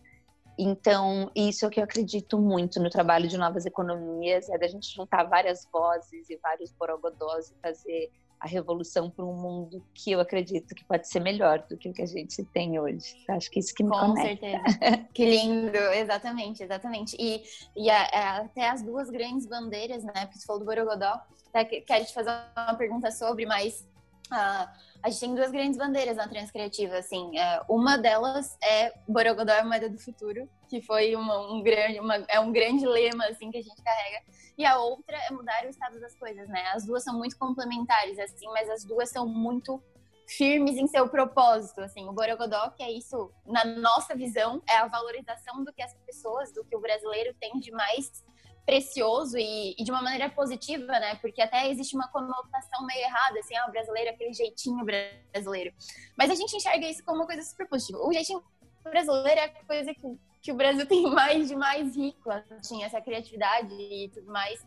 Então, 0.57 1.31
isso 1.35 1.65
é 1.65 1.67
o 1.67 1.71
que 1.71 1.79
eu 1.79 1.83
acredito 1.83 2.37
muito 2.39 2.79
no 2.79 2.89
trabalho 2.89 3.27
de 3.27 3.37
novas 3.37 3.65
economias, 3.65 4.47
é 4.49 4.57
da 4.57 4.67
gente 4.67 4.93
juntar 4.93 5.23
várias 5.23 5.67
vozes 5.71 6.29
e 6.29 6.37
vários 6.37 6.71
borogodós 6.71 7.49
e 7.49 7.55
fazer 7.61 8.11
a 8.41 8.47
revolução 8.47 9.07
para 9.07 9.23
um 9.23 9.35
mundo 9.35 9.85
que 9.93 10.11
eu 10.11 10.19
acredito 10.19 10.73
que 10.73 10.83
pode 10.83 11.07
ser 11.07 11.19
melhor 11.19 11.63
do 11.69 11.77
que 11.77 11.87
o 11.87 11.93
que 11.93 12.01
a 12.01 12.07
gente 12.07 12.43
tem 12.45 12.79
hoje. 12.79 13.23
Acho 13.29 13.51
que 13.51 13.59
isso 13.59 13.71
que 13.71 13.83
me 13.83 13.91
Com 13.91 13.99
conecta. 13.99 14.47
certeza. 14.47 15.07
que 15.13 15.25
lindo, 15.25 15.77
exatamente, 15.77 16.63
exatamente. 16.63 17.15
E, 17.19 17.43
e 17.75 17.87
a, 17.87 18.01
a, 18.01 18.37
até 18.37 18.67
as 18.67 18.81
duas 18.81 19.11
grandes 19.11 19.45
bandeiras, 19.45 20.03
né? 20.03 20.25
Porque 20.25 20.39
você 20.39 20.45
falou 20.47 20.59
do 20.59 20.65
Borogodó, 20.65 21.21
até 21.49 21.65
quero 21.65 22.03
te 22.03 22.13
fazer 22.15 22.31
uma 22.57 22.73
pergunta 22.73 23.11
sobre, 23.11 23.45
mas 23.45 23.87
uh, 24.31 24.67
a 25.03 25.09
gente 25.09 25.19
tem 25.19 25.35
duas 25.35 25.51
grandes 25.51 25.77
bandeiras 25.77 26.17
na 26.17 26.27
Transcriativa, 26.27 26.97
assim. 26.97 27.37
É, 27.37 27.61
uma 27.67 27.97
delas 27.97 28.57
é 28.63 28.93
Borogodó 29.07 29.51
é 29.51 29.63
moeda 29.63 29.89
do 29.89 29.97
futuro, 29.97 30.47
que 30.69 30.81
foi 30.81 31.15
uma, 31.15 31.51
um 31.51 31.61
grande, 31.61 31.99
uma, 31.99 32.15
é 32.27 32.39
um 32.39 32.51
grande 32.51 32.85
lema, 32.85 33.25
assim, 33.25 33.49
que 33.49 33.57
a 33.57 33.61
gente 33.61 33.81
carrega 33.81 34.21
e 34.57 34.65
a 34.65 34.77
outra 34.77 35.17
é 35.17 35.31
mudar 35.31 35.65
o 35.65 35.69
estado 35.69 35.99
das 35.99 36.15
coisas, 36.15 36.47
né? 36.47 36.63
As 36.73 36.85
duas 36.85 37.03
são 37.03 37.17
muito 37.17 37.37
complementares, 37.37 38.19
assim, 38.19 38.45
mas 38.47 38.69
as 38.69 38.83
duas 38.83 39.09
são 39.09 39.27
muito 39.27 39.81
firmes 40.27 40.77
em 40.77 40.87
seu 40.87 41.09
propósito, 41.09 41.81
assim. 41.81 42.07
O 42.07 42.13
Borogodó, 42.13 42.69
que 42.69 42.83
é 42.83 42.91
isso, 42.91 43.31
na 43.45 43.65
nossa 43.65 44.15
visão, 44.15 44.61
é 44.69 44.77
a 44.77 44.87
valorização 44.87 45.63
do 45.63 45.73
que 45.73 45.81
as 45.81 45.93
pessoas, 46.05 46.53
do 46.53 46.63
que 46.63 46.75
o 46.75 46.79
brasileiro 46.79 47.35
tem 47.39 47.59
de 47.59 47.71
mais 47.71 48.23
precioso 48.65 49.37
e, 49.37 49.75
e, 49.77 49.83
de 49.83 49.91
uma 49.91 50.01
maneira 50.01 50.29
positiva, 50.29 50.87
né? 50.99 51.15
Porque 51.15 51.41
até 51.41 51.69
existe 51.69 51.95
uma 51.95 52.07
conotação 52.07 52.85
meio 52.85 53.01
errada, 53.01 53.39
assim, 53.39 53.55
ah, 53.55 53.65
o 53.67 53.71
brasileiro, 53.71 54.11
aquele 54.11 54.33
jeitinho 54.33 54.85
brasileiro. 54.85 55.73
Mas 56.17 56.29
a 56.29 56.35
gente 56.35 56.55
enxerga 56.55 56.87
isso 56.87 57.03
como 57.03 57.19
uma 57.19 57.25
coisa 57.25 57.41
super 57.43 57.67
positiva. 57.67 57.99
O 57.99 58.13
jeitinho 58.13 58.43
brasileiro 58.83 59.39
é 59.39 59.45
a 59.45 59.65
coisa 59.65 59.93
que 59.93 60.07
que 60.41 60.51
o 60.51 60.55
Brasil 60.55 60.85
tem 60.87 61.03
mais 61.03 61.47
de 61.47 61.55
mais 61.55 61.95
rico, 61.95 62.29
assim, 62.31 62.83
essa 62.83 62.99
criatividade 62.99 63.73
e 63.73 64.09
tudo 64.09 64.31
mais. 64.31 64.65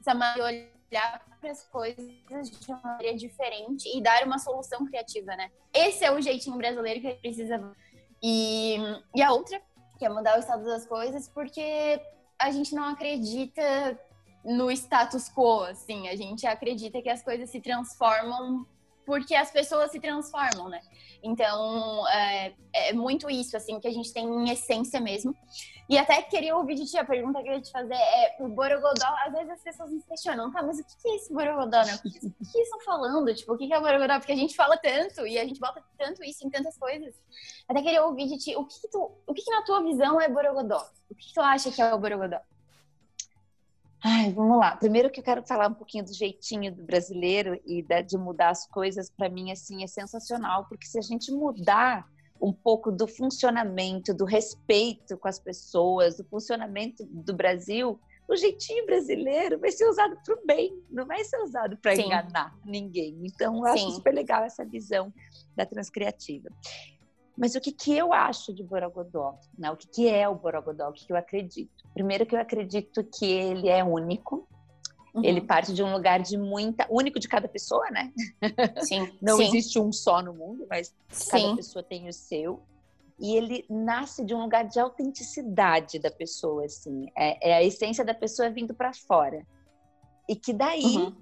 Essa 0.00 0.14
de 0.34 0.40
olhar 0.40 1.24
para 1.40 1.50
as 1.50 1.64
coisas 1.64 2.06
de 2.50 2.70
uma 2.70 2.80
maneira 2.80 3.16
diferente 3.16 3.88
e 3.94 4.02
dar 4.02 4.24
uma 4.24 4.38
solução 4.38 4.84
criativa, 4.86 5.36
né? 5.36 5.50
Esse 5.72 6.04
é 6.04 6.12
o 6.12 6.20
jeitinho 6.20 6.56
brasileiro 6.56 7.00
que 7.00 7.14
precisa. 7.14 7.72
E, 8.22 8.76
e 9.14 9.22
a 9.22 9.32
outra, 9.32 9.60
que 9.98 10.04
é 10.04 10.08
mudar 10.08 10.36
o 10.36 10.40
estado 10.40 10.64
das 10.64 10.86
coisas, 10.86 11.28
porque 11.28 12.00
a 12.38 12.50
gente 12.50 12.74
não 12.74 12.84
acredita 12.84 13.98
no 14.44 14.70
status 14.70 15.28
quo, 15.28 15.64
assim, 15.64 16.08
a 16.08 16.16
gente 16.16 16.46
acredita 16.46 17.00
que 17.00 17.08
as 17.08 17.22
coisas 17.22 17.48
se 17.50 17.60
transformam 17.60 18.66
porque 19.04 19.34
as 19.34 19.50
pessoas 19.50 19.90
se 19.90 20.00
transformam, 20.00 20.68
né? 20.68 20.80
Então, 21.22 22.06
é, 22.08 22.54
é, 22.72 22.92
muito 22.92 23.30
isso, 23.30 23.56
assim, 23.56 23.80
que 23.80 23.88
a 23.88 23.92
gente 23.92 24.12
tem 24.12 24.26
em 24.26 24.50
essência 24.50 25.00
mesmo. 25.00 25.34
E 25.88 25.98
até 25.98 26.20
queria 26.22 26.56
ouvir 26.56 26.76
de 26.76 26.86
ti, 26.86 26.96
a 26.96 27.04
pergunta 27.04 27.42
que 27.42 27.48
eu 27.48 27.54
ia 27.54 27.60
te 27.60 27.70
fazer 27.70 27.94
é, 27.94 28.36
o 28.40 28.48
Borogodó, 28.48 29.06
às 29.26 29.32
vezes 29.32 29.50
as 29.50 29.62
pessoas 29.62 29.90
me 29.90 30.02
questionam, 30.02 30.50
tá, 30.50 30.62
mas 30.62 30.78
o 30.78 30.84
que 30.84 31.08
é 31.08 31.16
esse 31.16 31.32
Borogodó, 31.32 31.82
né? 31.84 31.94
O 31.94 32.02
que, 32.02 32.08
o 32.08 32.52
que 32.52 32.58
estão 32.58 32.80
falando? 32.80 33.34
Tipo, 33.34 33.54
o 33.54 33.58
que 33.58 33.72
é 33.72 33.78
o 33.78 33.82
Borogodó? 33.82 34.18
Porque 34.18 34.32
a 34.32 34.36
gente 34.36 34.56
fala 34.56 34.76
tanto 34.78 35.26
e 35.26 35.38
a 35.38 35.44
gente 35.46 35.60
bota 35.60 35.82
tanto 35.98 36.24
isso 36.24 36.46
em 36.46 36.50
tantas 36.50 36.76
coisas. 36.78 37.14
Até 37.68 37.82
queria 37.82 38.04
ouvir 38.04 38.28
de 38.28 38.38
ti, 38.38 38.56
o 38.56 38.64
que, 38.64 38.80
que 38.80 38.88
tu, 38.88 39.12
o 39.26 39.34
que, 39.34 39.42
que, 39.42 39.50
na 39.50 39.62
tua 39.62 39.82
visão 39.82 40.20
é 40.20 40.28
Borogodó? 40.28 40.86
O 41.10 41.14
que, 41.14 41.28
que 41.28 41.34
tu 41.34 41.40
acha 41.40 41.70
que 41.70 41.82
é 41.82 41.94
o 41.94 41.98
Borogodó? 41.98 42.40
Ai, 44.06 44.30
vamos 44.34 44.58
lá. 44.58 44.76
Primeiro 44.76 45.10
que 45.10 45.20
eu 45.20 45.24
quero 45.24 45.42
falar 45.46 45.66
um 45.66 45.74
pouquinho 45.74 46.04
do 46.04 46.12
jeitinho 46.12 46.74
do 46.74 46.84
brasileiro 46.84 47.58
e 47.64 47.82
da, 47.82 48.02
de 48.02 48.18
mudar 48.18 48.50
as 48.50 48.66
coisas, 48.66 49.08
para 49.08 49.30
mim, 49.30 49.50
assim, 49.50 49.82
é 49.82 49.86
sensacional, 49.86 50.66
porque 50.68 50.86
se 50.86 50.98
a 50.98 51.00
gente 51.00 51.32
mudar 51.32 52.06
um 52.38 52.52
pouco 52.52 52.92
do 52.92 53.08
funcionamento, 53.08 54.12
do 54.12 54.26
respeito 54.26 55.16
com 55.16 55.26
as 55.26 55.38
pessoas, 55.38 56.18
do 56.18 56.24
funcionamento 56.24 57.02
do 57.06 57.32
Brasil, 57.32 57.98
o 58.28 58.36
jeitinho 58.36 58.84
brasileiro 58.84 59.58
vai 59.58 59.70
ser 59.70 59.88
usado 59.88 60.18
para 60.22 60.34
o 60.34 60.46
bem, 60.46 60.78
não 60.90 61.06
vai 61.06 61.24
ser 61.24 61.38
usado 61.38 61.78
para 61.78 61.96
enganar 61.96 62.54
ninguém. 62.62 63.18
Então, 63.24 63.56
eu 63.56 63.64
acho 63.64 63.86
Sim. 63.86 63.94
super 63.94 64.12
legal 64.12 64.44
essa 64.44 64.66
visão 64.66 65.10
da 65.56 65.64
transcriativa. 65.64 66.50
Mas 67.36 67.54
o 67.54 67.60
que, 67.60 67.72
que 67.72 67.96
eu 67.96 68.12
acho 68.12 68.54
de 68.54 68.62
Borogodó? 68.62 69.38
Né? 69.58 69.70
O 69.70 69.76
que, 69.76 69.88
que 69.88 70.08
é 70.08 70.28
o 70.28 70.34
Borogodó? 70.34 70.88
O 70.88 70.92
que, 70.92 71.06
que 71.06 71.12
eu 71.12 71.16
acredito? 71.16 71.84
Primeiro 71.92 72.24
que 72.24 72.34
eu 72.34 72.40
acredito 72.40 73.02
que 73.02 73.26
ele 73.26 73.68
é 73.68 73.82
único. 73.82 74.48
Uhum. 75.12 75.24
Ele 75.24 75.40
parte 75.40 75.72
de 75.72 75.82
um 75.82 75.92
lugar 75.92 76.20
de 76.20 76.36
muita. 76.36 76.86
único 76.90 77.18
de 77.18 77.28
cada 77.28 77.48
pessoa, 77.48 77.88
né? 77.90 78.12
Sim. 78.82 79.12
Não 79.22 79.36
sim. 79.36 79.44
existe 79.46 79.78
um 79.78 79.92
só 79.92 80.22
no 80.22 80.34
mundo, 80.34 80.66
mas 80.68 80.94
sim. 81.08 81.30
cada 81.30 81.56
pessoa 81.56 81.82
tem 81.82 82.08
o 82.08 82.12
seu. 82.12 82.62
E 83.18 83.36
ele 83.36 83.64
nasce 83.70 84.24
de 84.24 84.34
um 84.34 84.42
lugar 84.42 84.64
de 84.64 84.78
autenticidade 84.80 86.00
da 86.00 86.10
pessoa, 86.10 86.64
assim. 86.64 87.06
É, 87.16 87.50
é 87.50 87.54
a 87.54 87.62
essência 87.62 88.04
da 88.04 88.14
pessoa 88.14 88.50
vindo 88.50 88.74
para 88.74 88.92
fora. 88.92 89.46
E 90.28 90.34
que 90.34 90.52
daí, 90.52 90.96
uhum. 90.96 91.14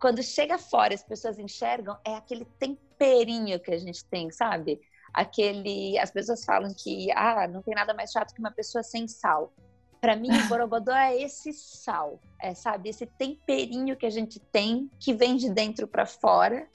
quando 0.00 0.22
chega 0.22 0.56
fora, 0.56 0.94
as 0.94 1.02
pessoas 1.02 1.38
enxergam, 1.38 1.98
é 2.06 2.14
aquele 2.14 2.46
temperinho 2.58 3.60
que 3.60 3.70
a 3.70 3.78
gente 3.78 4.02
tem, 4.06 4.30
sabe? 4.30 4.80
Aquele. 5.14 5.96
As 5.98 6.10
pessoas 6.10 6.44
falam 6.44 6.74
que 6.76 7.10
ah, 7.12 7.46
não 7.46 7.62
tem 7.62 7.74
nada 7.74 7.94
mais 7.94 8.10
chato 8.10 8.34
que 8.34 8.40
uma 8.40 8.50
pessoa 8.50 8.82
sem 8.82 9.08
sal. 9.08 9.52
Para 10.00 10.16
mim, 10.16 10.28
o 10.28 10.48
borogodó 10.48 10.92
é 10.92 11.16
esse 11.22 11.50
sal, 11.52 12.20
é, 12.38 12.52
sabe? 12.52 12.90
Esse 12.90 13.06
temperinho 13.06 13.96
que 13.96 14.04
a 14.04 14.10
gente 14.10 14.38
tem, 14.38 14.90
que 15.00 15.14
vem 15.14 15.36
de 15.36 15.48
dentro 15.48 15.88
para 15.88 16.04
fora, 16.04 16.68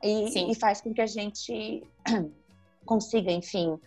e, 0.00 0.50
e, 0.50 0.54
faz 0.54 0.80
com 0.80 0.92
que 0.92 1.00
a 1.00 1.06
gente 1.06 1.82
consiga, 2.86 3.30
enfim, 3.30 3.78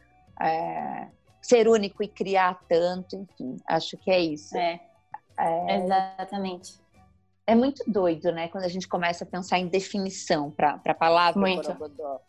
é, 0.41 1.07
ser 1.41 1.67
único 1.67 2.01
e 2.03 2.07
criar 2.07 2.59
tanto, 2.67 3.15
enfim, 3.15 3.57
acho 3.67 3.97
que 3.97 4.09
é 4.09 4.19
isso. 4.19 4.57
É, 4.57 4.79
é, 5.37 5.77
exatamente. 5.77 6.79
É 7.45 7.53
muito 7.53 7.83
doido, 7.85 8.31
né, 8.31 8.47
quando 8.47 8.63
a 8.63 8.69
gente 8.69 8.87
começa 8.87 9.23
a 9.23 9.27
pensar 9.27 9.59
em 9.59 9.67
definição 9.67 10.49
para 10.49 10.81
a 10.83 10.93
palavra 10.93 11.39
muito. 11.39 11.67
borogodó. 11.67 12.21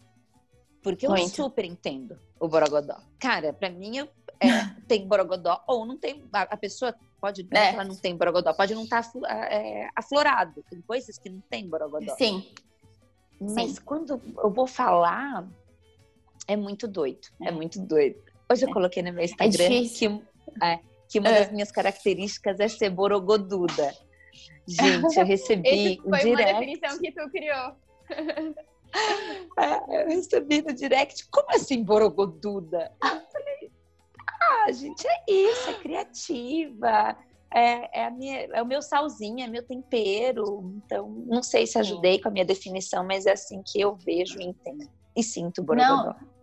Porque 0.87 1.05
eu 1.05 1.11
muito. 1.11 1.35
super 1.35 1.65
entendo 1.65 2.17
o 2.39 2.47
borogodó. 2.47 2.97
Cara, 3.19 3.53
para 3.53 3.69
mim, 3.69 3.97
eu, 3.97 4.09
é, 4.39 4.47
tem 4.87 5.05
borogodó 5.05 5.61
ou 5.67 5.85
não 5.85 5.97
tem. 5.97 6.25
A, 6.33 6.43
a 6.43 6.57
pessoa 6.57 6.95
pode 7.21 7.43
dizer 7.43 7.57
é. 7.57 7.69
que 7.71 7.75
ela 7.75 7.85
não 7.85 7.97
tem 7.97 8.17
borogodó, 8.17 8.53
pode 8.53 8.73
não 8.73 8.85
estar 8.85 9.03
tá, 9.03 9.19
é, 9.51 9.89
aflorado. 9.97 10.65
Tem 10.71 10.81
coisas 10.83 11.19
que 11.19 11.29
não 11.29 11.41
tem 11.51 11.69
borogodó. 11.69 12.15
Sim. 12.15 12.49
Mas 13.41 13.73
Sim. 13.73 13.81
quando 13.85 14.23
eu 14.39 14.49
vou 14.49 14.69
falar, 14.69 15.49
é 16.47 16.55
muito 16.55 16.87
doido. 16.87 17.27
É, 17.43 17.49
é 17.49 17.51
muito 17.51 17.81
doido. 17.81 18.23
Hoje 18.49 18.65
eu 18.65 18.71
é. 18.71 18.73
coloquei 18.73 19.03
no 19.03 19.13
meu 19.13 19.23
é 19.23 19.25
Instagram 19.25 19.69
que, 19.69 20.07
é, 20.63 20.79
que 21.09 21.19
uma 21.19 21.33
das 21.33 21.51
minhas 21.51 21.73
características 21.73 22.61
é 22.61 22.69
ser 22.69 22.91
borogoduda. 22.91 23.93
Gente, 24.69 25.19
eu 25.19 25.27
recebi 25.27 25.69
Esse 25.69 26.01
foi 26.01 26.19
direct. 26.21 26.53
uma 26.53 26.61
definição 26.61 26.99
que 27.01 27.11
tu 27.11 27.29
criou. 27.29 27.75
É, 29.59 30.03
eu 30.03 30.09
recebi 30.09 30.61
no 30.61 30.75
direct, 30.75 31.27
como 31.31 31.49
assim 31.49 31.83
borogoduda? 31.83 32.93
Eu 33.03 33.09
falei, 33.33 33.73
ah, 34.43 34.71
gente, 34.71 35.07
é 35.09 35.25
isso, 35.27 35.71
é 35.71 35.75
criativa, 35.75 37.17
é, 37.51 38.03
é, 38.03 38.11
minha, 38.11 38.41
é, 38.53 38.63
o 38.63 38.67
meu 38.67 38.83
salzinho, 38.83 39.43
é 39.43 39.47
meu 39.47 39.67
tempero. 39.67 40.75
Então, 40.85 41.09
não 41.27 41.43
sei 41.43 41.67
se 41.67 41.79
ajudei 41.79 42.21
com 42.21 42.29
a 42.29 42.31
minha 42.31 42.45
definição, 42.45 43.03
mas 43.03 43.25
é 43.25 43.33
assim 43.33 43.63
que 43.65 43.81
eu 43.81 43.97
vejo 43.97 44.39
e 44.39 44.45
entendo. 44.45 44.87
E 45.17 45.23
sinto 45.23 45.63
borogodó. 45.63 46.15
Não. 46.21 46.37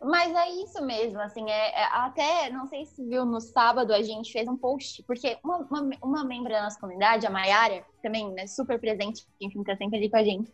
Mas 0.00 0.32
é 0.32 0.50
isso 0.62 0.80
mesmo, 0.84 1.20
assim, 1.20 1.50
é, 1.50 1.70
é, 1.70 1.84
até, 1.90 2.50
não 2.50 2.68
sei 2.68 2.86
se 2.86 3.04
viu, 3.04 3.24
no 3.24 3.40
sábado 3.40 3.92
a 3.92 4.00
gente 4.00 4.30
fez 4.30 4.46
um 4.46 4.56
post, 4.56 5.02
porque 5.02 5.36
uma, 5.42 5.58
uma, 5.58 5.90
uma 6.00 6.24
membro 6.24 6.52
da 6.52 6.62
nossa 6.62 6.78
comunidade, 6.78 7.26
a 7.26 7.30
Mayara, 7.30 7.84
também, 8.00 8.30
né, 8.30 8.46
super 8.46 8.78
presente, 8.78 9.26
enfim, 9.40 9.60
tá 9.64 9.76
sempre 9.76 9.98
ali 9.98 10.08
com 10.08 10.16
a 10.16 10.22
gente, 10.22 10.52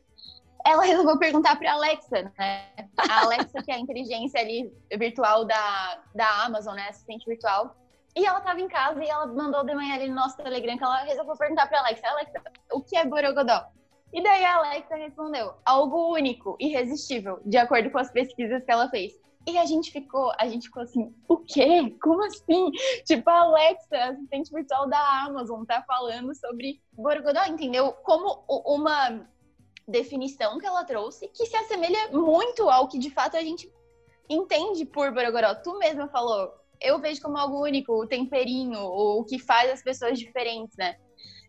ela 0.67 0.83
resolveu 0.83 1.19
perguntar 1.19 1.57
para 1.57 1.73
a 1.73 1.75
Alexa, 1.75 2.33
né? 2.39 2.65
A 2.97 3.23
Alexa, 3.25 3.63
que 3.63 3.71
é 3.71 3.75
a 3.75 3.79
inteligência 3.79 4.41
ali 4.41 4.73
virtual 4.97 5.45
da, 5.45 6.03
da 6.15 6.45
Amazon, 6.45 6.75
né? 6.75 6.89
Assistente 6.89 7.27
virtual. 7.27 7.77
E 8.17 8.25
ela 8.25 8.39
estava 8.39 8.61
em 8.61 8.69
casa 8.69 9.05
e 9.05 9.09
ela 9.09 9.27
mandou 9.27 9.65
de 9.65 9.75
manhã 9.75 9.95
ali 9.95 10.09
no 10.09 10.15
nosso 10.15 10.37
Telegram 10.37 10.79
que 10.79 10.85
ela 10.85 11.03
resolveu 11.03 11.37
perguntar 11.37 11.67
para 11.67 11.79
a 11.79 11.81
Alexa, 11.83 12.09
Alexa, 12.09 12.43
o 12.73 12.81
que 12.81 12.97
é 12.97 13.05
Borogodó? 13.05 13.67
E 14.13 14.23
daí 14.23 14.45
a 14.45 14.57
Alexa 14.57 14.95
respondeu, 14.95 15.55
algo 15.65 16.13
único, 16.13 16.57
irresistível, 16.61 17.41
de 17.45 17.59
acordo 17.59 17.91
com 17.91 17.99
as 17.99 18.13
pesquisas 18.13 18.65
que 18.65 18.71
ela 18.71 18.89
fez. 18.89 19.13
E 19.47 19.59
a 19.59 19.67
gente 19.67 19.91
ficou, 19.91 20.33
a 20.39 20.47
gente 20.47 20.69
ficou 20.69 20.85
assim, 20.85 21.13
o 21.29 21.37
quê? 21.37 21.95
Como 22.01 22.25
assim? 22.25 22.71
Tipo, 23.05 23.29
a 23.29 23.41
Alexa, 23.41 23.97
assistente 23.97 24.53
virtual 24.53 24.89
da 24.89 25.25
Amazon, 25.25 25.65
tá 25.65 25.83
falando 25.83 26.35
sobre 26.35 26.81
Borogodó, 26.93 27.45
entendeu? 27.45 27.93
Como 28.05 28.45
uma 28.49 29.29
definição 29.87 30.59
que 30.59 30.67
ela 30.67 30.85
trouxe 30.85 31.29
que 31.29 31.47
se 31.47 31.57
assemelha 31.57 32.11
muito 32.11 32.69
ao 32.69 32.89
que 32.89 32.99
de 32.99 33.11
fato 33.11 33.37
a 33.37 33.43
gente 33.43 33.71
entende 34.29 34.85
por 34.85 35.13
Borogodó. 35.13 35.55
Tu 35.57 35.79
mesma 35.79 36.09
falou, 36.09 36.53
eu 36.81 36.99
vejo 36.99 37.21
como 37.21 37.37
algo 37.37 37.63
único, 37.63 37.93
o 37.93 38.07
temperinho, 38.07 38.81
o 38.81 39.25
que 39.25 39.39
faz 39.39 39.71
as 39.71 39.83
pessoas 39.83 40.19
diferentes, 40.19 40.77
né? 40.77 40.97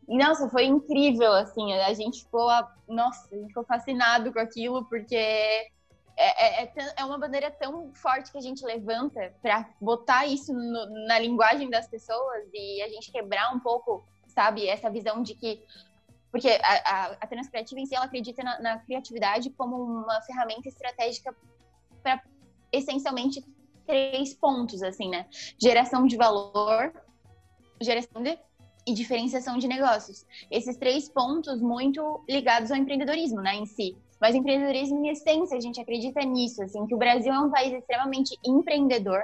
E, 0.08 0.18
nossa, 0.18 0.48
foi 0.50 0.66
incrível, 0.66 1.34
assim, 1.34 1.74
a 1.74 1.94
gente 1.94 2.24
ficou, 2.24 2.50
nossa, 2.88 3.28
ficou 3.30 3.64
fascinado 3.64 4.32
com 4.32 4.40
aquilo, 4.40 4.86
porque 4.86 5.16
é, 5.16 5.70
é, 6.18 6.64
é, 6.64 6.74
é 6.98 7.06
uma 7.06 7.18
bandeira 7.18 7.50
tão 7.50 7.92
forte 7.94 8.32
que 8.32 8.38
a 8.38 8.42
gente 8.42 8.64
levanta 8.64 9.34
para 9.42 9.68
botar 9.82 10.28
isso 10.28 10.54
no, 10.54 11.08
na 11.08 11.18
linguagem 11.20 11.70
das 11.70 11.88
pessoas 11.88 12.44
e 12.54 12.82
a 12.84 12.88
gente 12.88 13.12
quebrar 13.12 13.54
um 13.54 13.60
pouco, 13.60 14.06
sabe, 14.28 14.68
essa 14.68 14.90
visão 14.90 15.24
de 15.24 15.34
que 15.34 15.64
porque 16.36 16.50
a, 16.50 17.14
a, 17.14 17.18
a 17.22 17.28
em 17.80 17.86
si, 17.86 17.96
ela 17.96 18.04
acredita 18.04 18.44
na, 18.44 18.60
na 18.60 18.80
criatividade 18.80 19.50
como 19.52 19.82
uma 19.82 20.22
ferramenta 20.24 20.68
estratégica 20.68 21.34
para, 22.04 22.22
essencialmente, 22.74 23.42
três 23.88 24.34
pontos, 24.34 24.84
assim, 24.84 25.08
né? 25.08 25.28
Geração 25.58 26.06
de 26.06 26.18
valor, 26.18 26.92
geração 27.82 28.22
de 28.22 28.38
e 28.86 28.94
diferenciação 28.94 29.58
de 29.58 29.66
negócios. 29.66 30.26
Esses 30.52 30.76
três 30.76 31.08
pontos 31.08 31.62
muito 31.62 32.22
ligados 32.28 32.70
ao 32.70 32.76
empreendedorismo, 32.76 33.40
né, 33.40 33.56
em 33.56 33.66
si. 33.66 33.98
Mas 34.20 34.34
empreendedorismo 34.34 35.06
em 35.06 35.10
essência, 35.10 35.58
a 35.58 35.60
gente 35.60 35.80
acredita 35.80 36.22
nisso, 36.22 36.64
assim, 36.64 36.86
que 36.88 36.96
o 36.96 36.98
Brasil 36.98 37.34
é 37.34 37.40
um 37.40 37.50
país 37.50 37.74
extremamente 37.74 38.38
empreendedor 38.46 39.22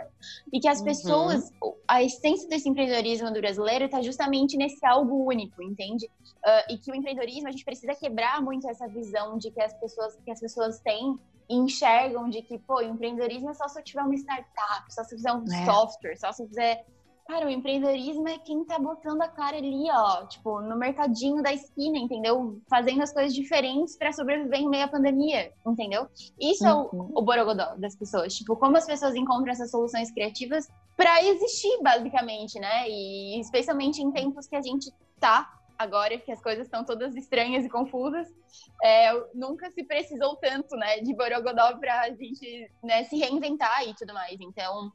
e 0.52 0.60
que 0.60 0.68
as 0.68 0.80
uhum. 0.80 0.86
pessoas, 0.86 1.52
a 1.88 2.04
essência 2.04 2.48
desse 2.50 2.68
empreendedorismo 2.68 3.32
do 3.32 3.40
brasileiro 3.40 3.86
está 3.86 4.02
justamente 4.02 4.58
nesse 4.58 4.86
algo 4.86 5.26
único, 5.26 5.64
entende? 5.64 6.06
Uh, 6.06 6.74
e 6.74 6.78
que 6.78 6.92
o 6.92 6.96
empreendedorismo, 6.96 7.48
a 7.48 7.52
gente 7.52 7.64
precisa 7.64 7.96
quebrar 7.96 8.42
muito 8.42 8.68
essa 8.68 8.88
visão 8.88 9.38
de 9.38 9.50
que 9.52 9.62
as 9.62 9.74
pessoas, 9.74 10.18
que 10.24 10.32
as 10.32 10.40
pessoas 10.40 10.80
têm 10.80 11.18
e 11.50 11.56
enxergam 11.56 12.30
de 12.30 12.42
que, 12.42 12.58
pô, 12.60 12.82
empreendedorismo 12.82 13.50
é 13.50 13.54
só 13.54 13.68
se 13.68 13.80
eu 13.80 13.84
tiver 13.84 14.02
uma 14.02 14.16
startup, 14.16 14.94
só 14.94 15.04
se 15.04 15.14
eu 15.14 15.18
fizer 15.18 15.34
um 15.34 15.44
é. 15.44 15.66
software, 15.66 16.16
só 16.18 16.32
se 16.32 16.44
eu 16.44 16.48
fizer 16.48 16.86
Cara, 17.28 17.46
o 17.46 17.50
empreendedorismo 17.50 18.28
é 18.28 18.38
quem 18.40 18.66
tá 18.66 18.78
botando 18.78 19.22
a 19.22 19.28
cara 19.28 19.58
ali, 19.58 19.90
ó, 19.90 20.26
tipo, 20.26 20.60
no 20.62 20.76
mercadinho 20.76 21.42
da 21.42 21.54
esquina, 21.54 21.98
entendeu? 21.98 22.60
Fazendo 22.70 23.02
as 23.04 23.14
coisas 23.14 23.34
diferentes 23.34 23.96
para 23.96 24.12
sobreviver 24.12 24.60
em 24.60 24.70
meio 24.70 24.86
à 24.86 24.88
pandemia, 24.88 25.52
entendeu? 25.66 26.08
Isso 26.40 26.64
uhum. 26.64 26.70
é 26.70 26.74
o, 26.74 26.90
uhum. 26.92 27.12
o 27.16 27.22
borogodó 27.22 27.76
das 27.78 27.96
pessoas. 27.96 28.36
Tipo, 28.36 28.56
como 28.56 28.78
as 28.78 28.86
pessoas 28.86 29.16
encontram 29.16 29.52
essas 29.52 29.72
soluções 29.72 30.12
criativas 30.12 30.68
para 30.98 31.24
existir, 31.24 31.82
basicamente, 31.82 32.60
né? 32.60 32.90
E 32.90 33.40
especialmente 33.40 34.02
em 34.02 34.12
tempos 34.12 34.48
que 34.48 34.56
a 34.56 34.62
gente 34.62 34.92
tá 35.20 35.62
agora, 35.82 36.18
que 36.18 36.32
as 36.32 36.42
coisas 36.42 36.66
estão 36.66 36.84
todas 36.84 37.16
estranhas 37.16 37.66
e 37.66 37.70
confusas, 37.70 38.28
é, 38.84 39.12
nunca 39.34 39.70
se 39.72 39.84
precisou 39.84 40.36
tanto, 40.36 40.76
né, 40.76 41.00
de 41.00 41.14
borogodó 41.16 41.76
pra 41.78 42.10
gente 42.10 42.72
né, 42.84 43.04
se 43.06 43.18
reinventar 43.18 43.88
e 43.88 43.96
tudo 43.96 44.14
mais. 44.14 44.40
Então, 44.40 44.92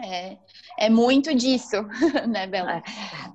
é, 0.00 0.38
é 0.78 0.88
muito 0.88 1.34
disso, 1.34 1.76
né, 2.28 2.46
Bela? 2.46 2.82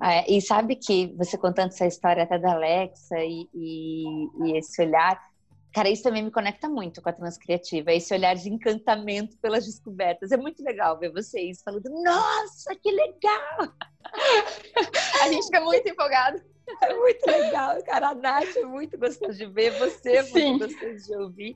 É, 0.01 0.19
é, 0.19 0.31
e 0.31 0.41
sabe 0.41 0.75
que 0.75 1.13
você 1.15 1.37
contando 1.37 1.69
essa 1.69 1.85
história 1.85 2.23
até 2.23 2.39
da 2.39 2.53
Alexa 2.53 3.17
e, 3.19 3.47
e, 3.53 4.05
e, 4.43 4.57
esse 4.57 4.81
olhar, 4.81 5.21
cara, 5.71 5.89
isso 5.89 6.03
também 6.03 6.23
me 6.23 6.31
conecta 6.31 6.67
muito 6.67 7.01
com 7.01 7.09
a 7.09 7.13
Transcriativa, 7.13 7.91
esse 7.91 8.13
olhar 8.13 8.35
de 8.35 8.49
encantamento 8.49 9.37
pelas 9.37 9.65
descobertas. 9.65 10.31
É 10.31 10.37
muito 10.37 10.63
legal 10.63 10.97
ver 10.97 11.11
vocês 11.11 11.61
falando, 11.61 11.89
nossa, 12.03 12.75
que 12.75 12.91
legal! 12.91 13.73
a 15.21 15.31
gente 15.31 15.45
fica 15.45 15.61
muito 15.61 15.87
empolgado. 15.87 16.41
É 16.81 16.93
muito 16.93 17.25
legal, 17.25 17.81
cara. 17.83 18.09
A 18.09 18.15
Nath 18.15 18.55
é 18.57 18.65
muito 18.65 18.97
gostoso 18.97 19.37
de 19.37 19.45
ver, 19.45 19.71
você 19.79 20.17
é 20.17 20.23
muito 20.23 20.67
gostoso 20.67 21.05
de 21.05 21.15
ouvir. 21.15 21.55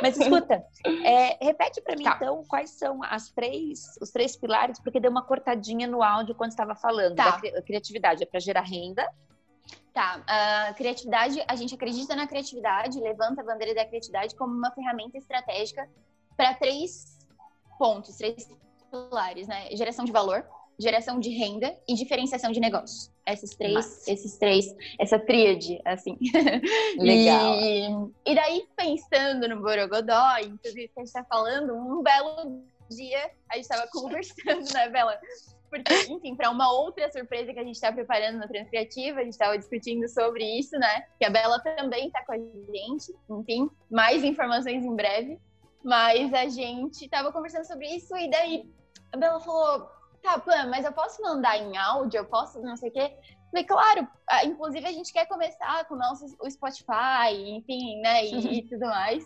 Mas 0.00 0.16
escuta, 0.16 0.64
é, 1.04 1.44
repete 1.44 1.80
para 1.80 1.96
mim 1.96 2.04
tá. 2.04 2.14
então 2.16 2.44
quais 2.44 2.70
são 2.70 3.02
as 3.02 3.30
três, 3.30 3.96
os 4.00 4.10
três 4.10 4.36
pilares, 4.36 4.78
porque 4.78 5.00
deu 5.00 5.10
uma 5.10 5.22
cortadinha 5.22 5.86
no 5.86 6.02
áudio 6.02 6.34
quando 6.34 6.50
estava 6.50 6.74
falando 6.74 7.16
tá. 7.16 7.36
da 7.38 7.62
criatividade. 7.62 8.22
É 8.22 8.26
para 8.26 8.40
gerar 8.40 8.62
renda. 8.62 9.06
Tá, 9.92 10.22
a 10.26 10.72
criatividade, 10.72 11.42
a 11.46 11.54
gente 11.54 11.74
acredita 11.74 12.16
na 12.16 12.26
criatividade, 12.26 12.98
levanta 12.98 13.42
a 13.42 13.44
bandeira 13.44 13.74
da 13.74 13.84
criatividade 13.84 14.34
como 14.34 14.54
uma 14.54 14.70
ferramenta 14.70 15.18
estratégica 15.18 15.86
para 16.34 16.54
três 16.54 17.18
pontos, 17.78 18.16
três 18.16 18.48
pilares, 18.90 19.46
né? 19.46 19.68
Geração 19.72 20.04
de 20.04 20.12
valor, 20.12 20.46
geração 20.78 21.20
de 21.20 21.30
renda 21.30 21.76
e 21.88 21.94
diferenciação 21.94 22.52
de 22.52 22.60
negócios. 22.60 23.10
Esses 23.26 23.50
três, 23.54 23.74
Mas... 23.74 24.08
esses 24.08 24.36
três, 24.38 24.66
essa 24.98 25.18
tríade, 25.18 25.80
assim. 25.84 26.18
Legal. 26.98 27.54
E, 27.54 28.32
e 28.32 28.34
daí, 28.34 28.66
pensando 28.76 29.48
no 29.48 29.60
Borogodó, 29.60 30.36
em 30.38 30.56
tudo 30.56 30.78
isso 30.78 30.94
que 30.94 31.00
a 31.00 31.04
gente 31.04 31.12
tá 31.12 31.24
falando, 31.24 31.74
um 31.74 32.02
belo 32.02 32.62
dia 32.94 33.30
a 33.50 33.56
gente 33.56 33.64
estava 33.64 33.86
conversando, 33.92 34.72
né, 34.72 34.88
Bela? 34.88 35.18
Porque, 35.70 35.94
enfim, 36.12 36.36
para 36.36 36.50
uma 36.50 36.70
outra 36.70 37.10
surpresa 37.10 37.52
que 37.52 37.58
a 37.58 37.64
gente 37.64 37.76
está 37.76 37.90
preparando 37.90 38.38
na 38.38 38.46
Transcriativa, 38.46 39.20
a 39.20 39.24
gente 39.24 39.32
estava 39.32 39.56
discutindo 39.56 40.06
sobre 40.06 40.44
isso, 40.44 40.78
né? 40.78 41.06
Que 41.18 41.24
a 41.24 41.30
Bela 41.30 41.58
também 41.60 42.08
está 42.08 42.22
com 42.26 42.32
a 42.32 42.36
gente, 42.36 43.14
enfim, 43.30 43.70
mais 43.90 44.22
informações 44.22 44.84
em 44.84 44.94
breve. 44.94 45.38
Mas 45.82 46.32
a 46.34 46.46
gente 46.46 47.04
estava 47.04 47.32
conversando 47.32 47.64
sobre 47.64 47.86
isso 47.86 48.14
e 48.16 48.30
daí 48.30 48.70
a 49.12 49.16
Bela 49.16 49.40
falou: 49.40 49.88
tá, 50.22 50.38
Pan, 50.38 50.68
mas 50.68 50.84
eu 50.84 50.92
posso 50.92 51.20
mandar 51.22 51.58
em 51.58 51.76
áudio, 51.76 52.18
eu 52.18 52.24
posso 52.24 52.60
não 52.60 52.76
sei 52.76 52.90
o 52.90 52.92
quê. 52.92 53.16
Falei, 53.50 53.66
claro, 53.66 54.08
inclusive 54.44 54.86
a 54.86 54.92
gente 54.92 55.12
quer 55.12 55.26
começar 55.26 55.84
com 55.86 55.94
o 55.94 55.98
nosso 55.98 56.24
o 56.40 56.50
Spotify, 56.50 57.34
enfim, 57.34 58.00
né, 58.00 58.24
e, 58.24 58.58
e 58.58 58.62
tudo 58.68 58.86
mais. 58.86 59.24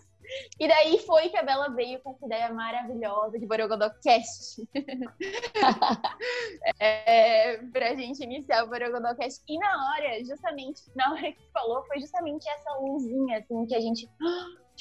E 0.59 0.67
daí 0.67 0.99
foi 0.99 1.29
que 1.29 1.37
a 1.37 1.43
Bela 1.43 1.69
veio 1.69 2.01
com 2.01 2.11
essa 2.11 2.25
ideia 2.25 2.51
maravilhosa 2.51 3.39
de 3.39 3.45
Borogodocast. 3.45 4.61
é, 6.79 7.57
pra 7.71 7.95
gente 7.95 8.23
iniciar 8.23 8.65
o 8.65 8.67
Borogodocast. 8.67 9.41
E 9.47 9.57
na 9.57 9.89
hora, 9.89 10.23
justamente, 10.25 10.81
na 10.95 11.13
hora 11.13 11.31
que 11.31 11.49
falou, 11.53 11.83
foi 11.85 11.99
justamente 11.99 12.47
essa 12.49 12.73
luzinha, 12.75 13.39
assim, 13.39 13.65
que 13.65 13.75
a 13.75 13.79
gente 13.79 14.09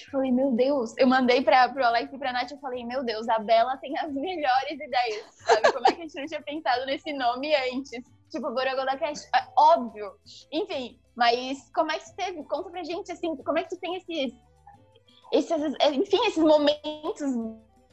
eu 0.04 0.10
falei, 0.10 0.32
meu 0.32 0.52
Deus. 0.52 0.94
Eu 0.98 1.06
mandei 1.06 1.42
para 1.42 1.68
pro 1.68 1.84
Alex 1.84 2.12
e 2.12 2.18
pra 2.18 2.32
Nath, 2.32 2.50
eu 2.50 2.58
falei, 2.58 2.84
meu 2.84 3.04
Deus, 3.04 3.28
a 3.28 3.38
Bela 3.38 3.76
tem 3.78 3.96
as 3.98 4.12
melhores 4.12 4.72
ideias, 4.72 5.26
sabe? 5.34 5.72
Como 5.72 5.86
é 5.86 5.92
que 5.92 6.00
a 6.00 6.04
gente 6.04 6.14
não 6.14 6.26
tinha 6.26 6.42
pensado 6.42 6.86
nesse 6.86 7.12
nome 7.12 7.54
antes? 7.54 8.04
Tipo, 8.30 8.52
Borogodó 8.52 8.96
Cast, 8.98 9.26
é 9.34 9.46
óbvio. 9.56 10.12
Enfim, 10.52 10.98
mas 11.14 11.70
como 11.74 11.92
é 11.92 11.98
que 11.98 12.16
teve? 12.16 12.44
Conta 12.44 12.70
pra 12.70 12.82
gente, 12.82 13.10
assim, 13.10 13.36
como 13.36 13.58
é 13.58 13.62
que 13.62 13.70
tu 13.70 13.80
tem 13.80 13.96
esses, 13.96 14.34
esses 15.32 15.74
enfim, 15.92 16.26
esses 16.26 16.42
momentos 16.42 17.22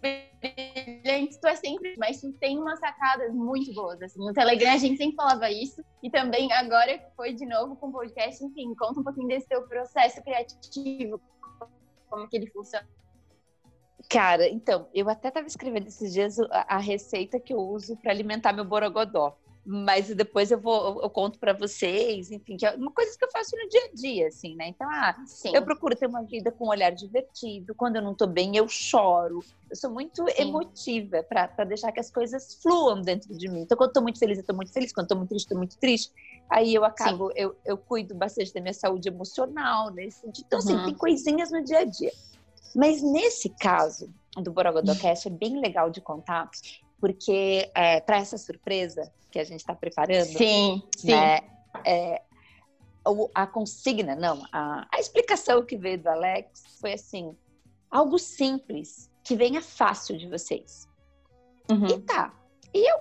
brilhantes, 0.02 1.38
tu 1.38 1.48
é 1.48 1.56
sempre, 1.56 1.96
mas 1.98 2.20
tu 2.20 2.34
tem 2.34 2.60
umas 2.60 2.80
sacadas 2.80 3.34
muito 3.34 3.74
boas, 3.74 4.02
assim. 4.02 4.20
No 4.20 4.34
Telegram 4.34 4.74
a 4.74 4.78
gente 4.78 4.98
sempre 4.98 5.16
falava 5.16 5.50
isso, 5.50 5.82
e 6.02 6.10
também 6.10 6.52
agora 6.52 7.00
foi 7.16 7.34
de 7.34 7.46
novo 7.46 7.76
com 7.78 7.88
o 7.88 7.92
podcast, 7.92 8.44
enfim, 8.44 8.76
conta 8.76 9.00
um 9.00 9.04
pouquinho 9.04 9.30
desse 9.30 9.48
teu 9.48 9.66
processo 9.68 10.22
criativo, 10.22 11.22
como 12.14 12.30
que 12.30 12.38
ele 12.38 12.46
funciona. 12.46 12.88
Cara, 14.08 14.48
então, 14.48 14.88
eu 14.94 15.10
até 15.10 15.30
estava 15.30 15.48
escrevendo 15.48 15.88
esses 15.88 16.14
dias 16.14 16.40
a, 16.40 16.76
a 16.76 16.78
receita 16.78 17.40
que 17.40 17.52
eu 17.52 17.58
uso 17.58 17.98
para 17.98 18.12
alimentar 18.12 18.54
meu 18.54 18.64
borogodó 18.64 19.36
mas 19.66 20.14
depois 20.14 20.52
eu 20.52 20.60
vou 20.60 21.02
eu 21.02 21.10
conto 21.10 21.40
para 21.40 21.54
vocês, 21.54 22.32
enfim, 22.32 22.58
que 22.58 22.66
é 22.66 22.76
uma 22.76 22.92
coisa 22.92 23.18
que 23.18 23.24
eu 23.24 23.32
faço 23.32 23.56
no 23.56 23.70
dia 23.70 23.86
a 23.86 23.96
dia, 23.96 24.28
assim, 24.28 24.56
né? 24.56 24.68
Então, 24.68 24.88
ah, 24.90 25.16
Sim. 25.26 25.56
eu 25.56 25.62
procuro 25.64 25.96
ter 25.96 26.06
uma 26.06 26.22
vida 26.24 26.52
com 26.52 26.66
um 26.66 26.70
olhar 26.70 26.90
divertido. 26.90 27.74
Quando 27.74 27.96
eu 27.96 28.02
não 28.02 28.14
tô 28.14 28.28
bem, 28.28 28.58
eu 28.58 28.68
choro. 28.68 29.40
Eu 29.70 29.76
sou 29.76 29.90
muito 29.90 30.28
Sim. 30.28 30.34
emotiva 30.42 31.24
para 31.24 31.64
deixar 31.64 31.94
que 31.94 32.00
as 32.00 32.12
coisas 32.12 32.56
fluam 32.62 33.02
dentro 33.02 33.34
de 33.38 33.48
mim. 33.48 33.62
Então, 33.62 33.78
quando 33.78 33.92
eu 33.92 33.94
tô 33.94 34.02
muito 34.02 34.20
feliz, 34.20 34.38
eu 34.38 34.46
tô 34.46 34.54
muito 34.54 34.74
feliz. 34.74 34.92
Quando 34.92 35.06
eu 35.06 35.10
tô 35.10 35.16
muito 35.16 35.30
triste, 35.30 35.46
eu 35.46 35.56
tô 35.56 35.58
muito 35.58 35.78
triste. 35.78 36.12
Aí 36.50 36.74
eu 36.74 36.84
acabo, 36.84 37.32
eu, 37.34 37.56
eu 37.66 37.78
cuido 37.78 38.14
bastante 38.14 38.54
da 38.54 38.60
minha 38.60 38.74
saúde 38.74 39.08
emocional, 39.08 39.92
nesse 39.92 40.20
sentido. 40.20 40.46
Então, 40.46 40.60
assim, 40.60 40.74
uhum. 40.74 40.80
assim, 40.80 40.86
tem 40.90 40.96
coisinhas 40.96 41.52
no 41.52 41.64
dia 41.64 41.80
a 41.80 41.86
dia. 41.86 42.12
Mas 42.76 43.02
nesse 43.02 43.50
caso 43.50 44.14
do 44.42 44.52
Borogodocast, 44.52 45.28
é 45.28 45.32
bem 45.32 45.60
legal 45.60 45.90
de 45.90 46.02
contar, 46.02 46.50
porque 47.04 47.70
é, 47.76 48.00
para 48.00 48.16
essa 48.16 48.38
surpresa 48.38 49.12
que 49.30 49.38
a 49.38 49.44
gente 49.44 49.60
está 49.60 49.76
preparando, 49.76 50.38
sim, 50.38 50.82
sim. 50.96 51.12
Né, 51.12 51.42
é, 51.86 52.22
a 53.36 53.46
consigna, 53.46 54.16
não, 54.16 54.42
a, 54.54 54.88
a 54.90 55.00
explicação 55.02 55.66
que 55.66 55.76
veio 55.76 56.02
do 56.02 56.08
Alex 56.08 56.64
foi 56.80 56.94
assim: 56.94 57.36
algo 57.92 58.18
simples 58.18 59.12
que 59.22 59.36
venha 59.36 59.62
fácil 59.62 60.18
de 60.18 60.30
vocês. 60.30 60.88
Uhum. 61.70 61.88
E 61.88 62.00
tá. 62.00 62.34
E 62.74 62.90
eu, 62.90 62.98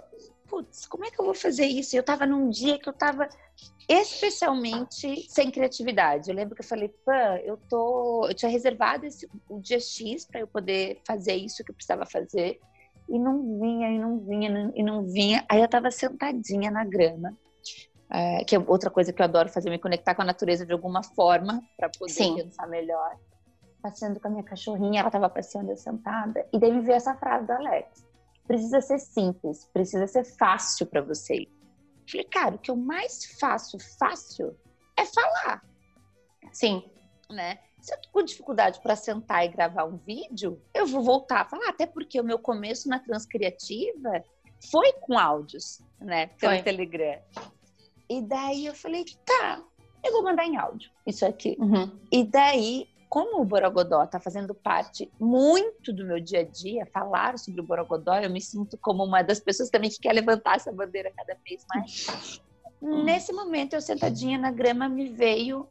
putz, 0.49 0.85
como 0.85 1.05
é 1.05 1.11
que 1.13 1.21
eu 1.21 1.25
vou 1.25 1.35
fazer 1.35 1.67
isso? 1.67 1.97
Eu 1.97 2.03
tava 2.03 2.27
num 2.27 2.51
dia 2.51 2.81
que 2.81 2.89
eu 2.89 2.93
tava 2.93 3.29
especialmente 3.89 5.31
sem 5.31 5.49
criatividade. 5.49 6.29
Eu 6.29 6.35
lembro 6.35 6.57
que 6.57 6.63
eu 6.63 6.67
falei, 6.67 6.89
pã, 7.05 7.37
eu 7.45 7.57
tô, 7.69 8.27
eu 8.27 8.35
tinha 8.35 8.51
reservado 8.51 9.07
esse, 9.07 9.31
o 9.49 9.61
dia 9.61 9.79
X 9.79 10.25
para 10.25 10.41
eu 10.41 10.49
poder 10.49 11.01
fazer 11.07 11.37
isso 11.37 11.63
que 11.63 11.71
eu 11.71 11.75
precisava 11.77 12.05
fazer. 12.05 12.59
E 13.13 13.19
não 13.19 13.61
vinha, 13.61 13.91
e 13.91 13.99
não 13.99 14.19
vinha, 14.19 14.73
e 14.75 14.83
não 14.83 15.05
vinha. 15.05 15.45
Aí 15.47 15.61
eu 15.61 15.69
tava 15.69 15.91
sentadinha 15.91 16.71
na 16.71 16.83
grama, 16.83 17.37
é, 18.09 18.43
que 18.43 18.57
é 18.57 18.59
outra 18.59 18.89
coisa 18.89 19.13
que 19.13 19.21
eu 19.21 19.25
adoro 19.25 19.51
fazer, 19.51 19.69
me 19.69 19.79
conectar 19.79 20.15
com 20.15 20.23
a 20.23 20.25
natureza 20.25 20.65
de 20.65 20.73
alguma 20.73 21.03
forma, 21.03 21.63
para 21.77 21.91
poder 21.91 22.11
Sim. 22.11 22.37
pensar 22.37 22.67
melhor. 22.67 23.19
Passeando 23.83 24.19
com 24.19 24.29
a 24.29 24.31
minha 24.31 24.43
cachorrinha, 24.43 25.01
ela 25.01 25.11
tava 25.11 25.29
passeando 25.29 25.73
eu 25.73 25.77
sentada. 25.77 26.49
E 26.51 26.59
daí 26.59 26.73
me 26.73 26.81
veio 26.81 26.97
essa 26.97 27.15
frase 27.15 27.47
do 27.47 27.53
Alex: 27.53 28.03
precisa 28.47 28.81
ser 28.81 28.99
simples, 28.99 29.69
precisa 29.75 30.07
ser 30.07 30.25
fácil 30.25 30.87
para 30.87 31.03
você. 31.03 31.47
Falei, 32.11 32.25
cara, 32.25 32.55
o 32.55 32.59
que 32.59 32.71
eu 32.71 32.77
mais 32.77 33.27
faço 33.39 33.79
fácil 33.99 34.57
é 34.97 35.05
falar. 35.05 35.63
Sim. 36.51 36.83
Né? 37.31 37.59
Se 37.83 37.93
eu 37.93 38.01
tô 38.01 38.09
com 38.13 38.23
dificuldade 38.23 38.81
para 38.81 38.95
sentar 38.95 39.45
e 39.45 39.49
gravar 39.49 39.85
um 39.85 39.97
vídeo, 39.97 40.63
eu 40.73 40.87
vou 40.87 41.03
voltar 41.03 41.41
a 41.41 41.45
falar, 41.45 41.69
até 41.69 41.85
porque 41.85 42.21
o 42.21 42.25
meu 42.25 42.39
começo 42.39 42.89
na 42.89 43.01
Transcriativa 43.01 44.25
foi 44.71 44.93
com 45.01 45.19
áudios, 45.19 45.83
né, 46.01 46.29
pelo 46.39 46.53
foi. 46.53 46.63
Telegram. 46.63 47.21
E 48.09 48.23
daí 48.23 48.67
eu 48.67 48.75
falei, 48.75 49.05
tá, 49.27 49.61
eu 50.05 50.13
vou 50.13 50.23
mandar 50.23 50.47
em 50.47 50.57
áudio 50.57 50.93
isso 51.05 51.27
aqui. 51.27 51.57
Uhum. 51.59 51.91
E 52.13 52.23
daí, 52.23 52.89
como 53.09 53.43
o 53.43 53.45
Borogodó 53.45 54.07
tá 54.07 54.21
fazendo 54.21 54.55
parte 54.55 55.11
muito 55.19 55.93
do 55.93 56.07
meu 56.07 56.21
dia 56.21 56.41
a 56.41 56.45
dia, 56.45 56.87
falar 56.87 57.37
sobre 57.37 57.63
o 57.63 57.65
Borogodó, 57.65 58.15
eu 58.15 58.31
me 58.31 58.41
sinto 58.41 58.79
como 58.79 59.05
uma 59.05 59.23
das 59.23 59.41
pessoas 59.41 59.71
também 59.71 59.91
que 59.91 59.99
quer 59.99 60.13
levantar 60.13 60.55
essa 60.55 60.71
bandeira 60.71 61.13
cada 61.17 61.37
vez 61.45 61.67
mais. 61.75 62.41
Nesse 62.81 63.33
momento, 63.33 63.75
eu 63.75 63.81
sentadinha 63.81 64.39
na 64.39 64.53
grama, 64.53 64.89
me 64.89 65.09
veio 65.09 65.69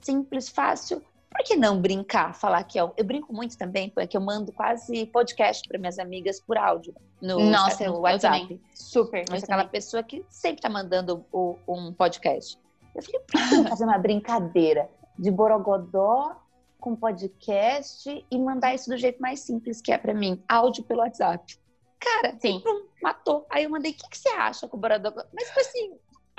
simples, 0.00 0.48
fácil, 0.48 1.02
por 1.40 1.44
que 1.44 1.56
não 1.56 1.80
brincar, 1.80 2.34
falar 2.34 2.62
que 2.64 2.78
eu, 2.78 2.92
eu 2.98 3.04
brinco 3.04 3.32
muito 3.32 3.56
também, 3.56 3.88
porque 3.88 4.14
eu 4.14 4.20
mando 4.20 4.52
quase 4.52 5.06
podcast 5.06 5.66
para 5.66 5.78
minhas 5.78 5.98
amigas 5.98 6.38
por 6.38 6.58
áudio 6.58 6.94
no, 7.20 7.40
Nossa, 7.40 7.86
no 7.86 8.00
WhatsApp. 8.00 8.60
Super. 8.74 9.24
Mas 9.30 9.42
aquela 9.42 9.62
também. 9.62 9.72
pessoa 9.72 10.02
que 10.02 10.22
sempre 10.28 10.60
tá 10.60 10.68
mandando 10.68 11.24
o, 11.32 11.56
um 11.66 11.94
podcast. 11.94 12.58
Eu 12.94 13.02
falei, 13.02 13.20
por 13.20 13.48
que 13.48 13.54
não 13.54 13.66
fazer 13.68 13.84
uma 13.84 13.96
brincadeira 13.96 14.90
de 15.18 15.30
borogodó 15.30 16.36
com 16.78 16.94
podcast 16.94 18.26
e 18.30 18.38
mandar 18.38 18.74
isso 18.74 18.90
do 18.90 18.96
jeito 18.98 19.20
mais 19.20 19.40
simples 19.40 19.80
que 19.80 19.92
é 19.92 19.96
para 19.98 20.12
mim, 20.12 20.42
áudio 20.46 20.84
pelo 20.84 21.00
WhatsApp. 21.00 21.58
Cara, 21.98 22.36
sim, 22.38 22.60
pum, 22.60 22.86
matou. 23.02 23.46
Aí 23.48 23.64
eu 23.64 23.70
mandei, 23.70 23.92
o 23.92 23.94
que, 23.94 24.08
que 24.10 24.18
você 24.18 24.28
acha 24.30 24.68
com 24.68 24.76
o 24.76 24.80
borogodó? 24.80 25.24
Mas 25.32 25.48
tipo 25.48 25.60
assim, 25.60 25.98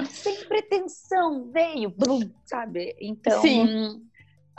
sem 0.10 0.46
pretensão, 0.46 1.50
veio, 1.52 1.90
blum, 1.90 2.30
sabe? 2.46 2.96
Então, 3.00 3.42
Sim. 3.42 4.08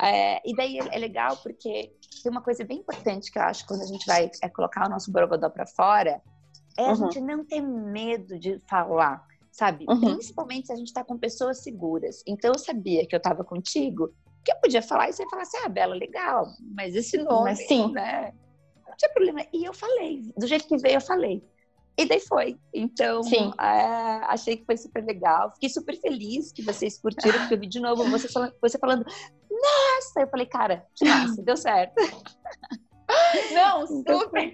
É, 0.02 0.42
e 0.44 0.54
daí 0.56 0.78
é 0.78 0.98
legal 0.98 1.36
porque 1.36 1.92
tem 2.22 2.32
uma 2.32 2.42
coisa 2.42 2.64
bem 2.64 2.78
importante 2.78 3.30
que 3.30 3.38
eu 3.38 3.42
acho 3.42 3.64
quando 3.66 3.82
a 3.82 3.86
gente 3.86 4.04
vai 4.04 4.28
é, 4.42 4.48
colocar 4.48 4.86
o 4.86 4.90
nosso 4.90 5.12
borogodó 5.12 5.48
para 5.48 5.64
fora, 5.64 6.20
é 6.76 6.82
uhum. 6.82 6.90
a 6.90 6.94
gente 6.94 7.20
não 7.20 7.44
ter 7.44 7.60
medo 7.60 8.36
de 8.36 8.58
falar, 8.68 9.24
sabe? 9.52 9.86
Uhum. 9.88 10.00
Principalmente 10.00 10.66
se 10.66 10.72
a 10.72 10.76
gente 10.76 10.88
está 10.88 11.04
com 11.04 11.16
pessoas 11.16 11.62
seguras. 11.62 12.22
Então 12.26 12.50
eu 12.52 12.58
sabia 12.58 13.06
que 13.06 13.14
eu 13.14 13.18
estava 13.18 13.44
contigo, 13.44 14.12
que 14.44 14.52
eu 14.52 14.56
podia 14.56 14.82
falar 14.82 15.08
e 15.08 15.12
você 15.12 15.22
ia 15.22 15.28
falar 15.28 15.42
assim, 15.42 15.58
ah, 15.64 15.68
Bela, 15.68 15.94
legal, 15.94 16.48
mas 16.74 16.96
esse 16.96 17.16
nome, 17.18 17.50
mas, 17.50 17.66
sim. 17.66 17.92
né? 17.92 18.34
Não 18.84 18.96
tinha 18.96 19.12
problema. 19.12 19.46
E 19.52 19.64
eu 19.64 19.72
falei, 19.72 20.32
do 20.36 20.48
jeito 20.48 20.66
que 20.66 20.76
veio, 20.78 20.96
eu 20.96 21.00
falei. 21.00 21.44
E 21.96 22.06
daí 22.06 22.20
foi. 22.20 22.58
Então, 22.72 23.20
é, 23.60 24.24
achei 24.26 24.56
que 24.56 24.64
foi 24.64 24.76
super 24.76 25.04
legal. 25.04 25.52
Fiquei 25.52 25.68
super 25.68 25.94
feliz 26.00 26.50
que 26.50 26.62
vocês 26.62 26.98
curtiram, 26.98 27.38
porque 27.40 27.54
eu 27.54 27.60
vi 27.60 27.66
de 27.66 27.80
novo 27.80 28.02
você 28.10 28.28
falando, 28.28 28.54
você 28.60 28.78
falando 28.78 29.04
nossa! 29.62 30.20
Eu 30.20 30.28
falei, 30.28 30.46
cara, 30.46 30.86
massa, 31.02 31.42
deu 31.42 31.56
certo. 31.56 31.94
Não, 33.52 33.86
super! 33.86 34.52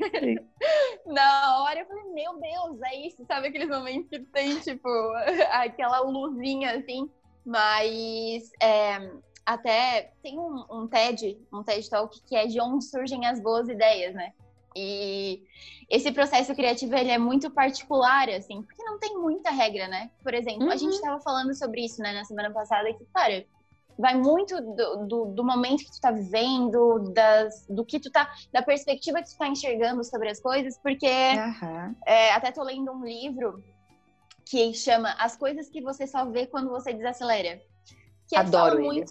Na 1.07 1.63
hora 1.63 1.81
eu 1.81 1.87
falei, 1.87 2.05
meu 2.13 2.39
Deus, 2.41 2.83
é 2.83 3.07
isso, 3.07 3.25
sabe 3.25 3.49
aqueles 3.49 3.69
momentos 3.69 4.09
que 4.11 4.19
tem, 4.19 4.59
tipo, 4.61 4.89
aquela 5.53 6.01
luzinha 6.01 6.77
assim. 6.77 7.09
Mas 7.45 8.51
é, 8.61 9.11
até 9.47 10.13
tem 10.23 10.39
um, 10.39 10.65
um 10.71 10.89
TED, 10.89 11.39
um 11.53 11.63
TED 11.63 11.89
Talk, 11.89 12.21
que 12.27 12.37
é 12.37 12.47
de 12.47 12.61
onde 12.61 12.85
surgem 12.85 13.25
as 13.27 13.41
boas 13.41 13.69
ideias, 13.69 14.15
né? 14.15 14.33
E 14.81 15.43
esse 15.91 16.13
processo 16.13 16.55
criativo 16.55 16.95
ele 16.95 17.11
é 17.11 17.19
muito 17.19 17.51
particular, 17.51 18.29
assim, 18.29 18.63
porque 18.63 18.83
não 18.85 18.99
tem 18.99 19.17
muita 19.19 19.51
regra, 19.51 19.89
né? 19.89 20.11
Por 20.23 20.35
exemplo, 20.35 20.67
uhum. 20.67 20.71
a 20.71 20.77
gente 20.77 20.95
estava 20.95 21.17
uhum. 21.17 21.23
falando 21.23 21.55
sobre 21.55 21.85
isso, 21.85 22.01
né, 22.01 22.13
na 22.13 22.25
semana 22.25 22.51
passada, 22.51 22.93
que, 22.93 23.05
cara, 23.07 23.45
vai 23.99 24.15
muito 24.15 24.61
do, 24.61 25.07
do, 25.07 25.25
do, 25.27 25.45
momento 25.45 25.85
que 25.85 25.91
tu 25.91 26.01
tá 26.01 26.13
vivendo, 26.13 27.11
das, 27.13 27.67
do 27.69 27.85
que 27.85 27.99
tu 27.99 28.11
tá, 28.11 28.33
da 28.53 28.63
perspectiva 28.63 29.21
que 29.21 29.31
tu 29.31 29.37
tá 29.37 29.49
enxergando 29.49 30.05
sobre 30.05 30.29
as 30.29 30.39
coisas, 30.39 30.79
porque 30.79 31.07
uhum. 31.07 31.95
é, 32.07 32.33
até 32.33 32.53
tô 32.53 32.63
lendo 32.63 32.93
um 32.93 33.05
livro 33.05 33.63
que 34.45 34.73
chama 34.73 35.15
As 35.19 35.37
Coisas 35.37 35.69
que 35.69 35.83
Você 35.83 36.07
Só 36.07 36.25
Vê 36.27 36.47
Quando 36.47 36.71
Você 36.71 36.93
Desacelera. 36.95 37.61
Que 38.29 38.37
Adoro 38.37 38.81
ele. 38.93 39.05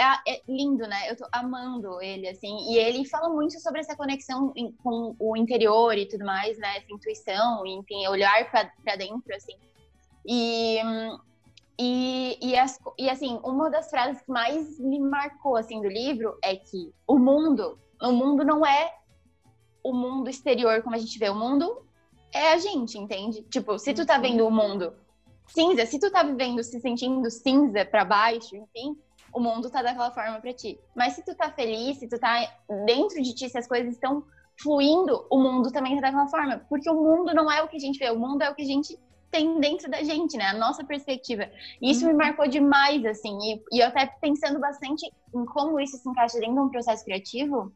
É, 0.00 0.32
é, 0.32 0.42
lindo, 0.48 0.86
né? 0.86 1.10
Eu 1.10 1.16
tô 1.16 1.26
amando 1.30 2.00
ele, 2.00 2.26
assim. 2.26 2.56
E 2.70 2.78
ele 2.78 3.04
fala 3.04 3.28
muito 3.28 3.60
sobre 3.60 3.80
essa 3.80 3.94
conexão 3.94 4.52
com 4.82 5.14
o 5.18 5.36
interior 5.36 5.96
e 5.98 6.06
tudo 6.06 6.24
mais, 6.24 6.56
né? 6.58 6.78
Essa 6.78 6.90
intuição, 6.90 7.66
enfim, 7.66 8.06
olhar 8.06 8.50
para 8.50 8.96
dentro, 8.96 9.34
assim. 9.34 9.52
E, 10.26 10.78
e, 11.78 12.38
e, 12.40 12.58
as, 12.58 12.78
e, 12.98 13.10
assim, 13.10 13.38
uma 13.44 13.68
das 13.68 13.90
frases 13.90 14.22
que 14.22 14.30
mais 14.30 14.80
me 14.80 14.98
marcou, 14.98 15.56
assim, 15.56 15.82
do 15.82 15.88
livro 15.88 16.38
é 16.42 16.56
que 16.56 16.94
o 17.06 17.18
mundo, 17.18 17.78
o 18.00 18.12
mundo 18.12 18.42
não 18.42 18.64
é 18.64 18.94
o 19.84 19.92
mundo 19.92 20.30
exterior 20.30 20.82
como 20.82 20.96
a 20.96 20.98
gente 20.98 21.18
vê. 21.18 21.28
O 21.28 21.34
mundo 21.34 21.84
é 22.32 22.52
a 22.52 22.58
gente, 22.58 22.96
entende? 22.96 23.42
Tipo, 23.42 23.78
se 23.78 23.92
tu 23.92 24.06
tá 24.06 24.16
uhum. 24.16 24.22
vendo 24.22 24.46
o 24.46 24.50
mundo 24.50 24.94
cinza, 25.46 25.84
se 25.84 25.98
tu 25.98 26.10
tá 26.10 26.22
vivendo, 26.22 26.62
se 26.62 26.80
sentindo 26.80 27.30
cinza 27.30 27.84
para 27.84 28.04
baixo, 28.04 28.56
enfim, 28.56 28.96
o 29.32 29.40
mundo 29.40 29.70
tá 29.70 29.82
daquela 29.82 30.10
forma 30.10 30.40
para 30.40 30.52
ti. 30.52 30.78
Mas 30.94 31.14
se 31.14 31.24
tu 31.24 31.34
tá 31.34 31.50
feliz, 31.50 31.98
se 31.98 32.08
tu 32.08 32.18
tá 32.18 32.36
dentro 32.86 33.22
de 33.22 33.34
ti, 33.34 33.48
se 33.48 33.58
as 33.58 33.66
coisas 33.66 33.94
estão 33.94 34.24
fluindo, 34.62 35.26
o 35.30 35.38
mundo 35.38 35.70
também 35.70 35.94
tá 35.96 36.02
daquela 36.02 36.28
forma. 36.28 36.64
Porque 36.68 36.90
o 36.90 36.94
mundo 36.94 37.34
não 37.34 37.50
é 37.50 37.62
o 37.62 37.68
que 37.68 37.76
a 37.76 37.80
gente 37.80 37.98
vê, 37.98 38.10
o 38.10 38.18
mundo 38.18 38.42
é 38.42 38.50
o 38.50 38.54
que 38.54 38.62
a 38.62 38.66
gente 38.66 38.98
tem 39.30 39.60
dentro 39.60 39.90
da 39.90 40.02
gente, 40.02 40.36
né? 40.36 40.46
A 40.46 40.54
nossa 40.54 40.84
perspectiva. 40.84 41.48
E 41.80 41.90
isso 41.90 42.04
me 42.04 42.12
uhum. 42.12 42.18
marcou 42.18 42.48
demais, 42.48 43.04
assim. 43.04 43.38
E, 43.42 43.62
e 43.72 43.80
eu 43.80 43.86
até 43.86 44.06
pensando 44.20 44.58
bastante 44.58 45.06
em 45.34 45.44
como 45.46 45.78
isso 45.78 45.96
se 45.96 46.08
encaixa 46.08 46.38
dentro 46.38 46.54
de 46.54 46.60
um 46.60 46.68
processo 46.68 47.04
criativo. 47.04 47.72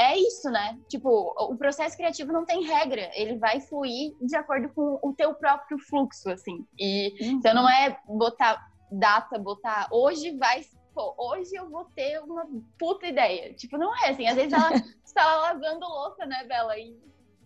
É 0.00 0.16
isso, 0.16 0.48
né? 0.50 0.78
Tipo, 0.88 1.34
o 1.36 1.56
processo 1.56 1.96
criativo 1.96 2.32
não 2.32 2.44
tem 2.44 2.64
regra. 2.64 3.10
Ele 3.14 3.36
vai 3.36 3.60
fluir 3.60 4.14
de 4.20 4.36
acordo 4.36 4.68
com 4.70 4.98
o 5.02 5.12
teu 5.12 5.34
próprio 5.34 5.78
fluxo, 5.78 6.28
assim. 6.30 6.64
E 6.78 7.14
uhum. 7.20 7.30
então 7.32 7.54
não 7.54 7.68
é 7.68 7.98
botar 8.06 8.64
data, 8.90 9.38
botar 9.38 9.88
hoje 9.90 10.36
vai 10.36 10.62
pô, 10.98 11.14
hoje 11.16 11.54
eu 11.54 11.70
vou 11.70 11.84
ter 11.94 12.20
uma 12.20 12.44
puta 12.76 13.06
ideia. 13.06 13.54
Tipo, 13.54 13.78
não 13.78 13.94
é 14.04 14.10
assim. 14.10 14.26
Às 14.26 14.34
vezes 14.34 14.52
ela 14.52 14.72
está 15.04 15.36
lavando 15.36 15.86
louça, 15.86 16.26
né, 16.26 16.44
Bela? 16.44 16.76
E, 16.76 16.96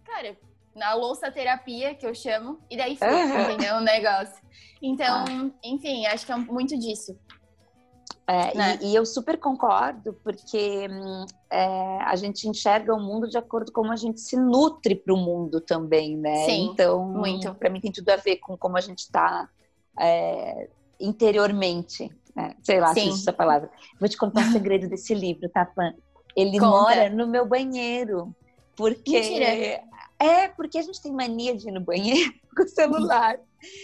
cara, 0.05 0.39
na 0.75 0.95
louça 0.95 1.31
terapia, 1.31 1.95
que 1.95 2.07
eu 2.07 2.15
chamo, 2.15 2.59
e 2.71 2.79
daí 2.79 2.99
uhum. 3.03 3.43
entendeu? 3.43 3.77
O 3.77 3.81
negócio. 3.81 4.43
Então, 4.81 5.25
ah. 5.29 5.51
enfim, 5.63 6.07
acho 6.07 6.25
que 6.25 6.33
é 6.33 6.37
muito 6.37 6.79
disso. 6.79 7.15
É, 8.27 8.57
né? 8.57 8.79
e, 8.81 8.93
e, 8.93 8.95
eu 8.95 9.05
super 9.05 9.37
concordo, 9.37 10.15
porque 10.25 10.87
hum, 10.89 11.27
é, 11.51 11.99
a 12.03 12.17
gente 12.17 12.49
enxerga 12.49 12.95
o 12.95 13.01
mundo 13.01 13.29
de 13.29 13.37
acordo 13.37 13.71
com 13.73 13.83
como 13.83 13.93
a 13.93 13.97
gente 13.97 14.21
se 14.21 14.37
nutre 14.37 14.95
para 14.95 15.13
o 15.13 15.17
mundo 15.17 15.61
também, 15.61 16.17
né? 16.17 16.47
Sim, 16.47 16.71
então, 16.73 17.05
muito. 17.05 17.53
Para 17.57 17.69
mim 17.69 17.81
tem 17.81 17.93
tudo 17.93 18.09
a 18.11 18.17
ver 18.17 18.37
com 18.37 18.57
como 18.57 18.77
a 18.79 18.81
gente 18.81 19.01
está 19.01 19.49
é, 20.01 20.71
interiormente, 21.03 22.11
né? 22.35 22.55
sei 22.63 22.81
lá 22.81 22.95
Sim. 22.95 23.13
se 23.13 23.21
essa 23.21 23.33
palavra. 23.33 23.71
Vou 23.99 24.09
te 24.09 24.17
contar 24.17 24.49
o 24.49 24.53
segredo 24.53 24.89
desse 24.89 25.15
livro, 25.15 25.49
tá, 25.49 25.65
Pan? 25.65 25.95
Ele 26.37 26.59
Conta. 26.59 26.67
mora 26.67 27.11
no 27.11 27.27
meu 27.27 27.47
banheiro. 27.47 28.35
Porque. 28.77 29.13
Mentira. 29.13 29.83
É, 30.19 30.47
porque 30.49 30.79
a 30.79 30.83
gente 30.83 31.03
tem 31.03 31.13
mania 31.13 31.55
de 31.55 31.69
ir 31.69 31.73
no 31.73 31.81
banheiro 31.81 32.33
com 32.57 32.63
o 32.63 32.69
celular. 32.69 33.39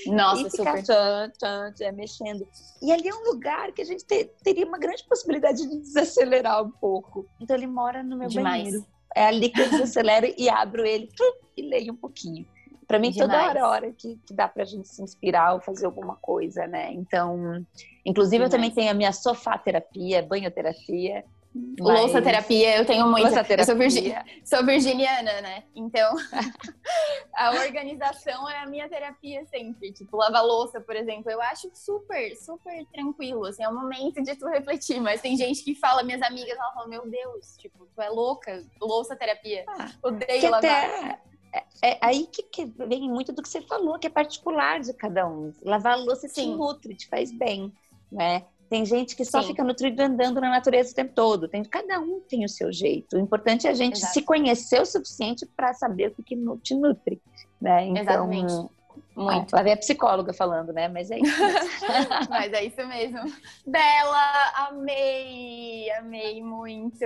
Nossa, 0.07 0.47
e 0.47 0.51
ficar 0.51 0.79
super. 0.79 0.83
Tchan, 0.85 1.33
tchan, 1.37 1.73
tchan, 1.73 1.93
mexendo. 1.93 2.49
E 2.81 2.93
ali 2.93 3.09
é 3.09 3.15
um 3.15 3.25
lugar 3.25 3.73
que 3.73 3.83
a 3.83 3.85
gente 3.85 4.05
te, 4.05 4.25
teria 4.43 4.67
uma 4.67 4.79
grande 4.79 5.05
possibilidade 5.05 5.69
de 5.69 5.79
desacelerar 5.81 6.63
um 6.65 6.71
pouco. 6.71 7.27
Então 7.41 7.57
ele 7.57 7.67
mora 7.67 8.03
no 8.03 8.17
meu 8.17 8.29
Demais. 8.29 8.65
banheiro. 8.65 8.87
É 9.17 9.27
ali 9.27 9.49
que 9.49 9.61
eu 9.61 9.69
desacelero 9.69 10.33
e 10.37 10.49
abro 10.49 10.87
ele 10.87 11.09
e 11.57 11.63
leio 11.63 11.93
um 11.93 11.97
pouquinho. 11.97 12.47
Para 12.89 12.99
mim, 12.99 13.11
Demais. 13.11 13.31
toda 13.31 13.49
hora 13.49 13.59
é 13.59 13.65
hora 13.65 13.93
que, 13.93 14.19
que 14.27 14.33
dá 14.33 14.49
pra 14.49 14.65
gente 14.65 14.89
se 14.89 15.03
inspirar 15.03 15.53
ou 15.53 15.61
fazer 15.61 15.85
alguma 15.85 16.17
coisa, 16.17 16.67
né? 16.67 16.91
Então, 16.91 17.63
inclusive 18.05 18.37
Demais. 18.37 18.53
eu 18.53 18.59
também 18.59 18.71
tenho 18.71 18.91
a 18.91 18.95
minha 18.95 19.13
sofá 19.13 19.59
terapia, 19.59 20.23
banhoterapia. 20.23 21.23
Mas... 21.55 22.01
Louça 22.01 22.23
terapia, 22.23 22.79
eu 22.79 22.87
tenho 22.87 23.07
muito. 23.07 23.25
Louça 23.25 23.45
terapia. 23.45 23.63
Eu 23.63 23.67
sou, 23.67 23.77
virgi... 23.77 24.15
sou 24.43 24.65
virginiana, 24.65 25.41
né? 25.43 25.65
Então, 25.75 26.15
a 27.35 27.51
organização 27.51 28.49
é 28.49 28.59
a 28.61 28.67
minha 28.67 28.89
terapia 28.89 29.45
sempre. 29.47 29.93
Tipo, 29.93 30.17
lavar 30.17 30.45
louça, 30.45 30.81
por 30.81 30.97
exemplo, 30.97 31.31
eu 31.31 31.43
acho 31.43 31.71
super, 31.75 32.35
super 32.37 32.87
tranquilo. 32.87 33.45
Assim, 33.45 33.63
é 33.63 33.69
um 33.69 33.75
momento 33.75 34.23
de 34.23 34.35
tu 34.35 34.47
refletir. 34.47 34.99
Mas 35.01 35.21
tem 35.21 35.37
gente 35.37 35.63
que 35.63 35.75
fala, 35.75 36.03
minhas 36.03 36.23
amigas, 36.23 36.57
elas 36.57 36.73
falam, 36.73 36.89
meu 36.89 37.07
Deus, 37.09 37.57
tipo, 37.59 37.87
tu 37.95 38.01
é 38.01 38.09
louca, 38.09 38.65
louça 38.81 39.15
terapia. 39.15 39.65
Ah, 39.69 39.91
Odeio 40.03 40.51
lavar. 40.51 40.85
Até... 40.85 41.29
É, 41.53 41.65
é, 41.83 41.99
aí 42.01 42.27
que, 42.27 42.43
que, 42.43 42.65
vem 42.65 43.09
muito 43.09 43.33
do 43.33 43.43
que 43.43 43.49
você 43.49 43.61
falou, 43.61 43.99
que 43.99 44.07
é 44.07 44.11
particular 44.11 44.81
de 44.81 44.93
cada 44.93 45.27
um. 45.29 45.53
Lavar 45.63 45.95
a 45.95 45.97
louça 45.97 46.29
Sim. 46.29 46.53
te 46.53 46.57
nutre, 46.57 46.95
te 46.95 47.09
faz 47.09 47.31
bem, 47.33 47.73
né? 48.11 48.45
Tem 48.69 48.85
gente 48.85 49.17
que 49.17 49.25
só 49.25 49.41
Sim. 49.41 49.49
fica 49.49 49.65
nutrido 49.65 50.03
andando 50.03 50.41
na 50.41 50.51
natureza 50.51 50.93
o 50.93 50.95
tempo 50.95 51.13
todo. 51.15 51.49
Tem, 51.49 51.65
cada 51.65 51.99
um 52.01 52.21
tem 52.21 52.45
o 52.45 52.49
seu 52.49 52.71
jeito. 52.71 53.17
O 53.17 53.21
importante 53.21 53.67
é 53.67 53.71
a 53.71 53.75
gente 53.75 53.97
Exato. 53.97 54.13
se 54.13 54.23
conhecer 54.23 54.81
o 54.81 54.85
suficiente 54.85 55.47
para 55.47 55.73
saber 55.73 56.15
o 56.19 56.23
que, 56.23 56.37
te 56.63 56.75
nutre. 56.75 57.21
Né? 57.61 57.87
Então, 57.87 58.03
Exatamente. 58.03 58.79
Muito. 59.19 59.53
Lá 59.53 59.63
vem 59.63 59.73
a 59.73 59.77
psicóloga 59.77 60.33
falando, 60.33 60.73
né? 60.73 60.87
Mas 60.87 61.11
é 61.11 61.19
isso. 61.19 61.43
Mas 62.31 62.53
é 62.53 62.65
isso 62.65 62.87
mesmo. 62.87 63.21
Bela, 63.67 64.69
amei, 64.69 65.91
amei 65.93 66.41
muito. 66.41 67.05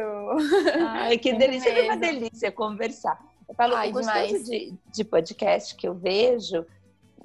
Ai, 0.89 1.17
que 1.17 1.33
delícia, 1.33 1.71
é 1.71 1.85
uma 1.85 1.97
delícia 1.97 2.53
conversar. 2.53 3.19
Eu 3.49 3.55
falo, 3.55 3.75
Ai, 3.75 3.93
o 3.93 4.43
de, 4.43 4.75
de 4.93 5.05
podcast 5.05 5.75
que 5.75 5.87
eu 5.87 5.95
vejo 5.95 6.65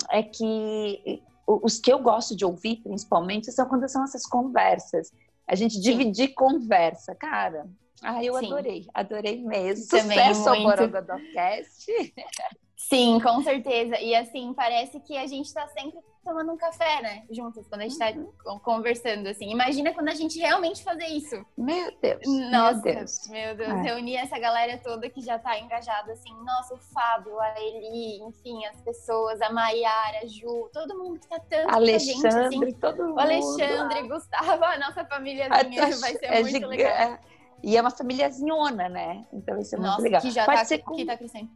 é 0.10 0.22
que 0.22 1.22
os 1.46 1.80
que 1.80 1.92
eu 1.92 2.00
gosto 2.00 2.36
de 2.36 2.44
ouvir, 2.44 2.78
principalmente, 2.78 3.52
são 3.52 3.68
quando 3.68 3.88
são 3.88 4.04
essas 4.04 4.26
conversas. 4.26 5.12
A 5.48 5.56
gente 5.56 5.76
Sim. 5.76 5.82
dividir 5.82 6.34
conversa, 6.34 7.16
cara. 7.16 7.66
Ah, 8.02 8.24
eu 8.24 8.38
Sim. 8.38 8.48
adorei, 8.48 8.86
adorei 8.94 9.42
mesmo. 9.42 9.88
Também 9.88 10.34
Sucesso 10.34 10.50
muito. 10.50 10.68
ao 10.68 10.76
Borogodocast. 10.76 11.88
Sim, 12.90 13.20
com 13.20 13.44
certeza. 13.44 14.00
E 14.00 14.16
assim, 14.16 14.54
parece 14.54 14.98
que 15.02 15.18
a 15.18 15.28
gente 15.28 15.54
tá 15.54 15.68
sempre 15.68 16.00
tomando 16.24 16.54
um 16.54 16.58
café, 16.58 17.02
né? 17.02 17.24
Juntas, 17.30 17.68
quando 17.68 17.82
a 17.82 17.84
gente 17.84 17.98
tá 17.98 18.14
uhum. 18.46 18.60
conversando, 18.60 19.28
assim. 19.28 19.50
Imagina 19.52 19.94
quando 19.94 20.08
a 20.08 20.14
gente 20.14 20.40
realmente 20.40 20.84
fazer 20.84 21.06
isso. 21.08 21.46
Meu 21.58 21.92
Deus. 22.02 22.22
Nossa, 22.50 22.82
meu 22.82 22.96
Deus. 22.96 23.28
Meu 23.30 23.56
Deus. 23.58 23.70
É. 23.70 23.82
Reunir 23.82 24.16
essa 24.16 24.40
galera 24.40 24.78
toda 24.78 25.10
que 25.10 25.20
já 25.20 25.38
tá 25.38 25.60
engajada, 25.60 26.14
assim. 26.14 26.34
Nossa, 26.46 26.76
o 26.76 26.78
Fábio, 26.78 27.38
a 27.42 27.60
Eli, 27.60 28.22
enfim, 28.24 28.66
as 28.66 28.82
pessoas, 28.82 29.42
a 29.42 29.50
Maiara, 29.52 30.20
a 30.24 30.26
Ju, 30.26 30.70
todo 30.72 30.98
mundo 30.98 31.20
que 31.20 31.28
tá 31.28 31.42
tanto 31.42 31.70
Alexandre, 31.70 32.22
com 32.22 32.28
a 32.28 32.50
gente, 32.52 32.64
assim. 32.64 32.74
todo 32.80 33.04
mundo. 33.04 33.16
O 33.16 33.20
Alexandre, 33.20 34.08
Gustavo, 34.08 34.64
a 34.64 34.78
nossa 34.80 35.04
famíliazinha 35.04 35.84
a, 35.84 35.90
vai 35.90 36.14
ser 36.14 36.26
é 36.26 36.42
muito 36.42 36.68
legal. 36.68 36.88
É, 36.90 37.20
e 37.62 37.76
é 37.76 37.82
uma 37.82 37.92
famíliazinha, 37.92 38.72
né? 38.72 39.26
Então 39.34 39.62
ser 39.62 39.78
Nossa, 39.78 39.94
muito 39.94 40.04
legal. 40.04 40.22
Que 40.22 40.32
já 40.32 40.46
Pode 40.46 40.60
tá, 40.60 40.66
ser 40.66 40.78
com... 40.80 40.96
que 40.96 41.06
tá 41.06 41.18
crescendo. 41.18 41.50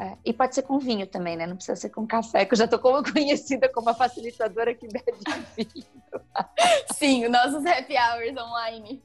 É, 0.00 0.16
e 0.24 0.32
pode 0.32 0.54
ser 0.54 0.62
com 0.62 0.78
vinho 0.78 1.08
também, 1.08 1.36
né? 1.36 1.44
Não 1.44 1.56
precisa 1.56 1.74
ser 1.74 1.88
com 1.88 2.06
café, 2.06 2.44
que 2.44 2.54
eu 2.54 2.58
já 2.58 2.66
estou 2.66 2.78
como 2.78 3.02
conhecida 3.12 3.68
como 3.68 3.90
a 3.90 3.94
facilitadora 3.94 4.72
que 4.72 4.86
bebe 4.86 5.12
vinho. 5.56 5.86
Sim, 6.94 7.24
os 7.24 7.30
nossos 7.32 7.66
happy 7.66 7.94
hours 7.96 8.36
online. 8.36 9.02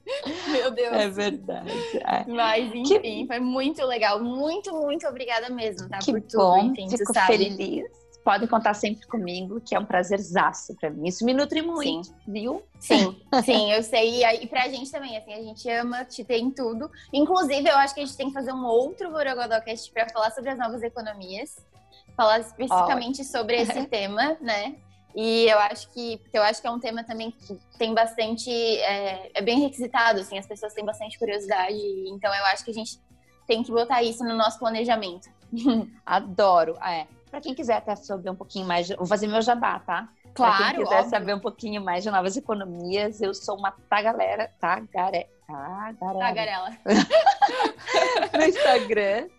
Meu 0.50 0.70
Deus. 0.70 0.94
É 0.94 1.10
verdade. 1.10 1.72
É. 1.96 2.26
Mas, 2.28 2.68
enfim, 2.68 2.84
que... 2.84 3.28
foi 3.28 3.40
muito 3.40 3.84
legal. 3.86 4.20
Muito, 4.24 4.72
muito 4.72 5.08
obrigada 5.08 5.50
mesmo, 5.50 5.90
tá? 5.90 5.98
Que 5.98 6.12
Por 6.12 6.22
tudo, 6.22 6.38
bom, 6.38 6.58
enfim, 6.66 6.88
fico 6.90 7.14
feliz 7.26 7.58
podem 8.24 8.48
contar 8.48 8.74
sempre 8.74 9.06
comigo, 9.08 9.62
que 9.62 9.76
é 9.76 9.80
um 9.80 9.86
prazerzaço 9.86 10.76
para 10.76 10.90
mim. 10.90 11.08
Isso 11.08 11.26
me 11.26 11.34
nutre 11.34 11.62
muito, 11.62 12.08
sim. 12.08 12.16
viu? 12.28 12.64
Sim, 12.80 13.22
sim, 13.44 13.72
eu 13.74 13.84
sei. 13.84 14.24
E 14.24 14.48
pra 14.48 14.68
gente 14.70 14.92
também, 14.92 15.18
assim, 15.18 15.34
a 15.34 15.42
gente 15.42 15.70
ama 15.70 16.06
te 16.06 16.24
ter 16.24 16.38
em 16.38 16.50
tudo. 16.50 16.90
Inclusive, 17.12 17.68
eu 17.68 17.78
acho 17.78 17.94
que 17.94 18.02
a 18.02 18.06
gente 18.06 18.18
tem 18.18 18.28
que 18.28 18.34
fazer 18.34 18.54
um 18.54 18.66
outro 18.66 19.12
Borogodocast 19.12 19.92
para 19.92 20.08
falar 20.10 20.32
sobre 20.32 20.52
as 20.52 20.58
novas 20.58 20.82
economias. 20.82 21.64
Falar 22.16 22.40
especificamente 22.40 23.24
sobre 23.26 23.58
esse 23.58 23.86
tema, 23.88 24.38
né? 24.40 24.76
E 25.16 25.46
eu 25.48 25.60
acho 25.60 25.92
que, 25.92 26.18
porque 26.18 26.38
eu 26.38 26.44
acho 26.44 26.60
que 26.60 26.68
é 26.68 26.72
um 26.72 26.80
tema 26.80 27.04
também 27.04 27.30
que 27.30 27.58
tem 27.78 27.94
bastante, 27.94 28.50
é, 28.50 29.32
é 29.34 29.42
bem 29.42 29.60
requisitado, 29.60 30.20
assim, 30.20 30.40
as 30.40 30.48
pessoas 30.48 30.74
têm 30.74 30.84
bastante 30.84 31.20
curiosidade. 31.20 31.78
Então 32.08 32.34
eu 32.34 32.46
acho 32.46 32.66
que 32.66 32.72
a 32.72 32.74
gente 32.74 33.00
tem 33.46 33.62
que 33.62 33.72
botar 33.72 34.02
isso 34.02 34.24
no 34.24 34.36
nosso 34.36 34.58
planejamento. 34.58 35.30
Adoro. 36.06 36.76
É. 36.84 37.06
Para 37.34 37.42
quem 37.42 37.56
quiser 37.56 37.78
até 37.78 37.96
saber 37.96 38.30
um 38.30 38.36
pouquinho 38.36 38.68
mais, 38.68 38.90
vou 38.90 39.08
fazer 39.08 39.26
meu 39.26 39.42
jabá, 39.42 39.80
tá? 39.80 40.08
Claro. 40.36 40.56
Pra 40.56 40.68
quem 40.68 40.84
quiser 40.84 40.98
óbvio. 40.98 41.10
saber 41.10 41.34
um 41.34 41.40
pouquinho 41.40 41.84
mais 41.84 42.04
de 42.04 42.12
novas 42.12 42.38
economias, 42.38 43.20
eu 43.24 43.34
sou 43.34 43.58
uma 43.58 43.72
tagalera, 43.90 44.52
tagare, 44.60 45.26
tagarela. 45.48 46.20
Tagarela. 46.20 46.78
no 48.38 48.44
Instagram. 48.44 49.30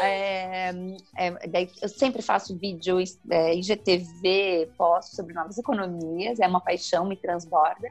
É, 0.00 0.70
é, 1.16 1.68
eu 1.80 1.88
sempre 1.88 2.22
faço 2.22 2.58
vídeo 2.58 2.98
é, 3.30 3.54
IGTV, 3.54 4.72
posto 4.76 5.14
sobre 5.14 5.32
novas 5.32 5.56
economias, 5.56 6.40
é 6.40 6.48
uma 6.48 6.60
paixão, 6.60 7.04
me 7.04 7.16
transborda. 7.16 7.88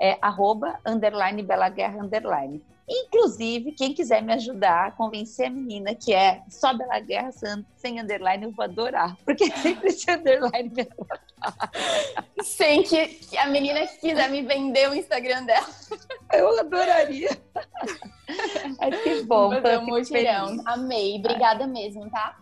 É 0.00 0.18
arroba, 0.22 0.80
underline, 0.86 1.42
Bela 1.42 1.68
Guerra, 1.68 2.02
underline. 2.02 2.62
Inclusive, 2.88 3.70
quem 3.72 3.94
quiser 3.94 4.20
me 4.20 4.32
ajudar 4.32 4.88
a 4.88 4.90
convencer 4.90 5.46
a 5.46 5.50
menina 5.50 5.94
que 5.94 6.12
é 6.12 6.42
só 6.48 6.74
Bela 6.74 6.98
Guerra 6.98 7.30
sem 7.76 8.00
underline, 8.00 8.44
eu 8.44 8.50
vou 8.50 8.64
adorar. 8.64 9.16
Porque 9.24 9.48
sempre 9.62 9.90
esse 9.90 10.10
underline 10.10 10.72
me 10.74 10.88
Sem 12.42 12.82
que 12.82 13.36
a 13.38 13.46
menina 13.46 13.86
que 13.86 13.98
quiser 13.98 14.28
me 14.28 14.42
vender 14.42 14.88
o 14.90 14.94
Instagram 14.94 15.44
dela. 15.44 15.68
Eu 16.32 16.58
adoraria. 16.58 17.30
Ai, 18.80 18.90
que 19.02 19.22
bom. 19.22 19.52
Um 19.54 19.86
mutirão. 19.86 20.60
Amei. 20.64 21.16
Obrigada 21.18 21.66
mesmo, 21.66 22.10
tá? 22.10 22.36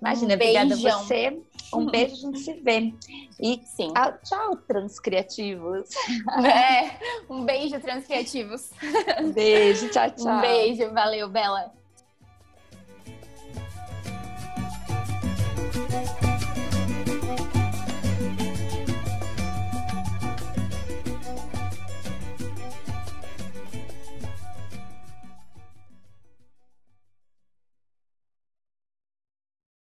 Imagina, 0.00 0.32
um 0.32 0.36
obrigada 0.36 0.74
a 0.74 0.76
você. 0.76 1.42
Um 1.74 1.86
beijo, 1.86 2.14
a 2.14 2.18
gente 2.18 2.38
se 2.40 2.52
vê. 2.54 2.92
E 3.40 3.60
Sim. 3.64 3.92
Ah, 3.94 4.12
tchau, 4.12 4.56
transcriativos. 4.68 5.88
É, 6.44 6.98
um 7.28 7.44
beijo, 7.44 7.80
transcriativos. 7.80 8.70
Um 9.20 9.32
beijo, 9.32 9.88
tchau, 9.88 10.10
tchau. 10.16 10.26
Um 10.26 10.40
beijo, 10.40 10.92
valeu, 10.92 11.28
Bela. 11.28 11.72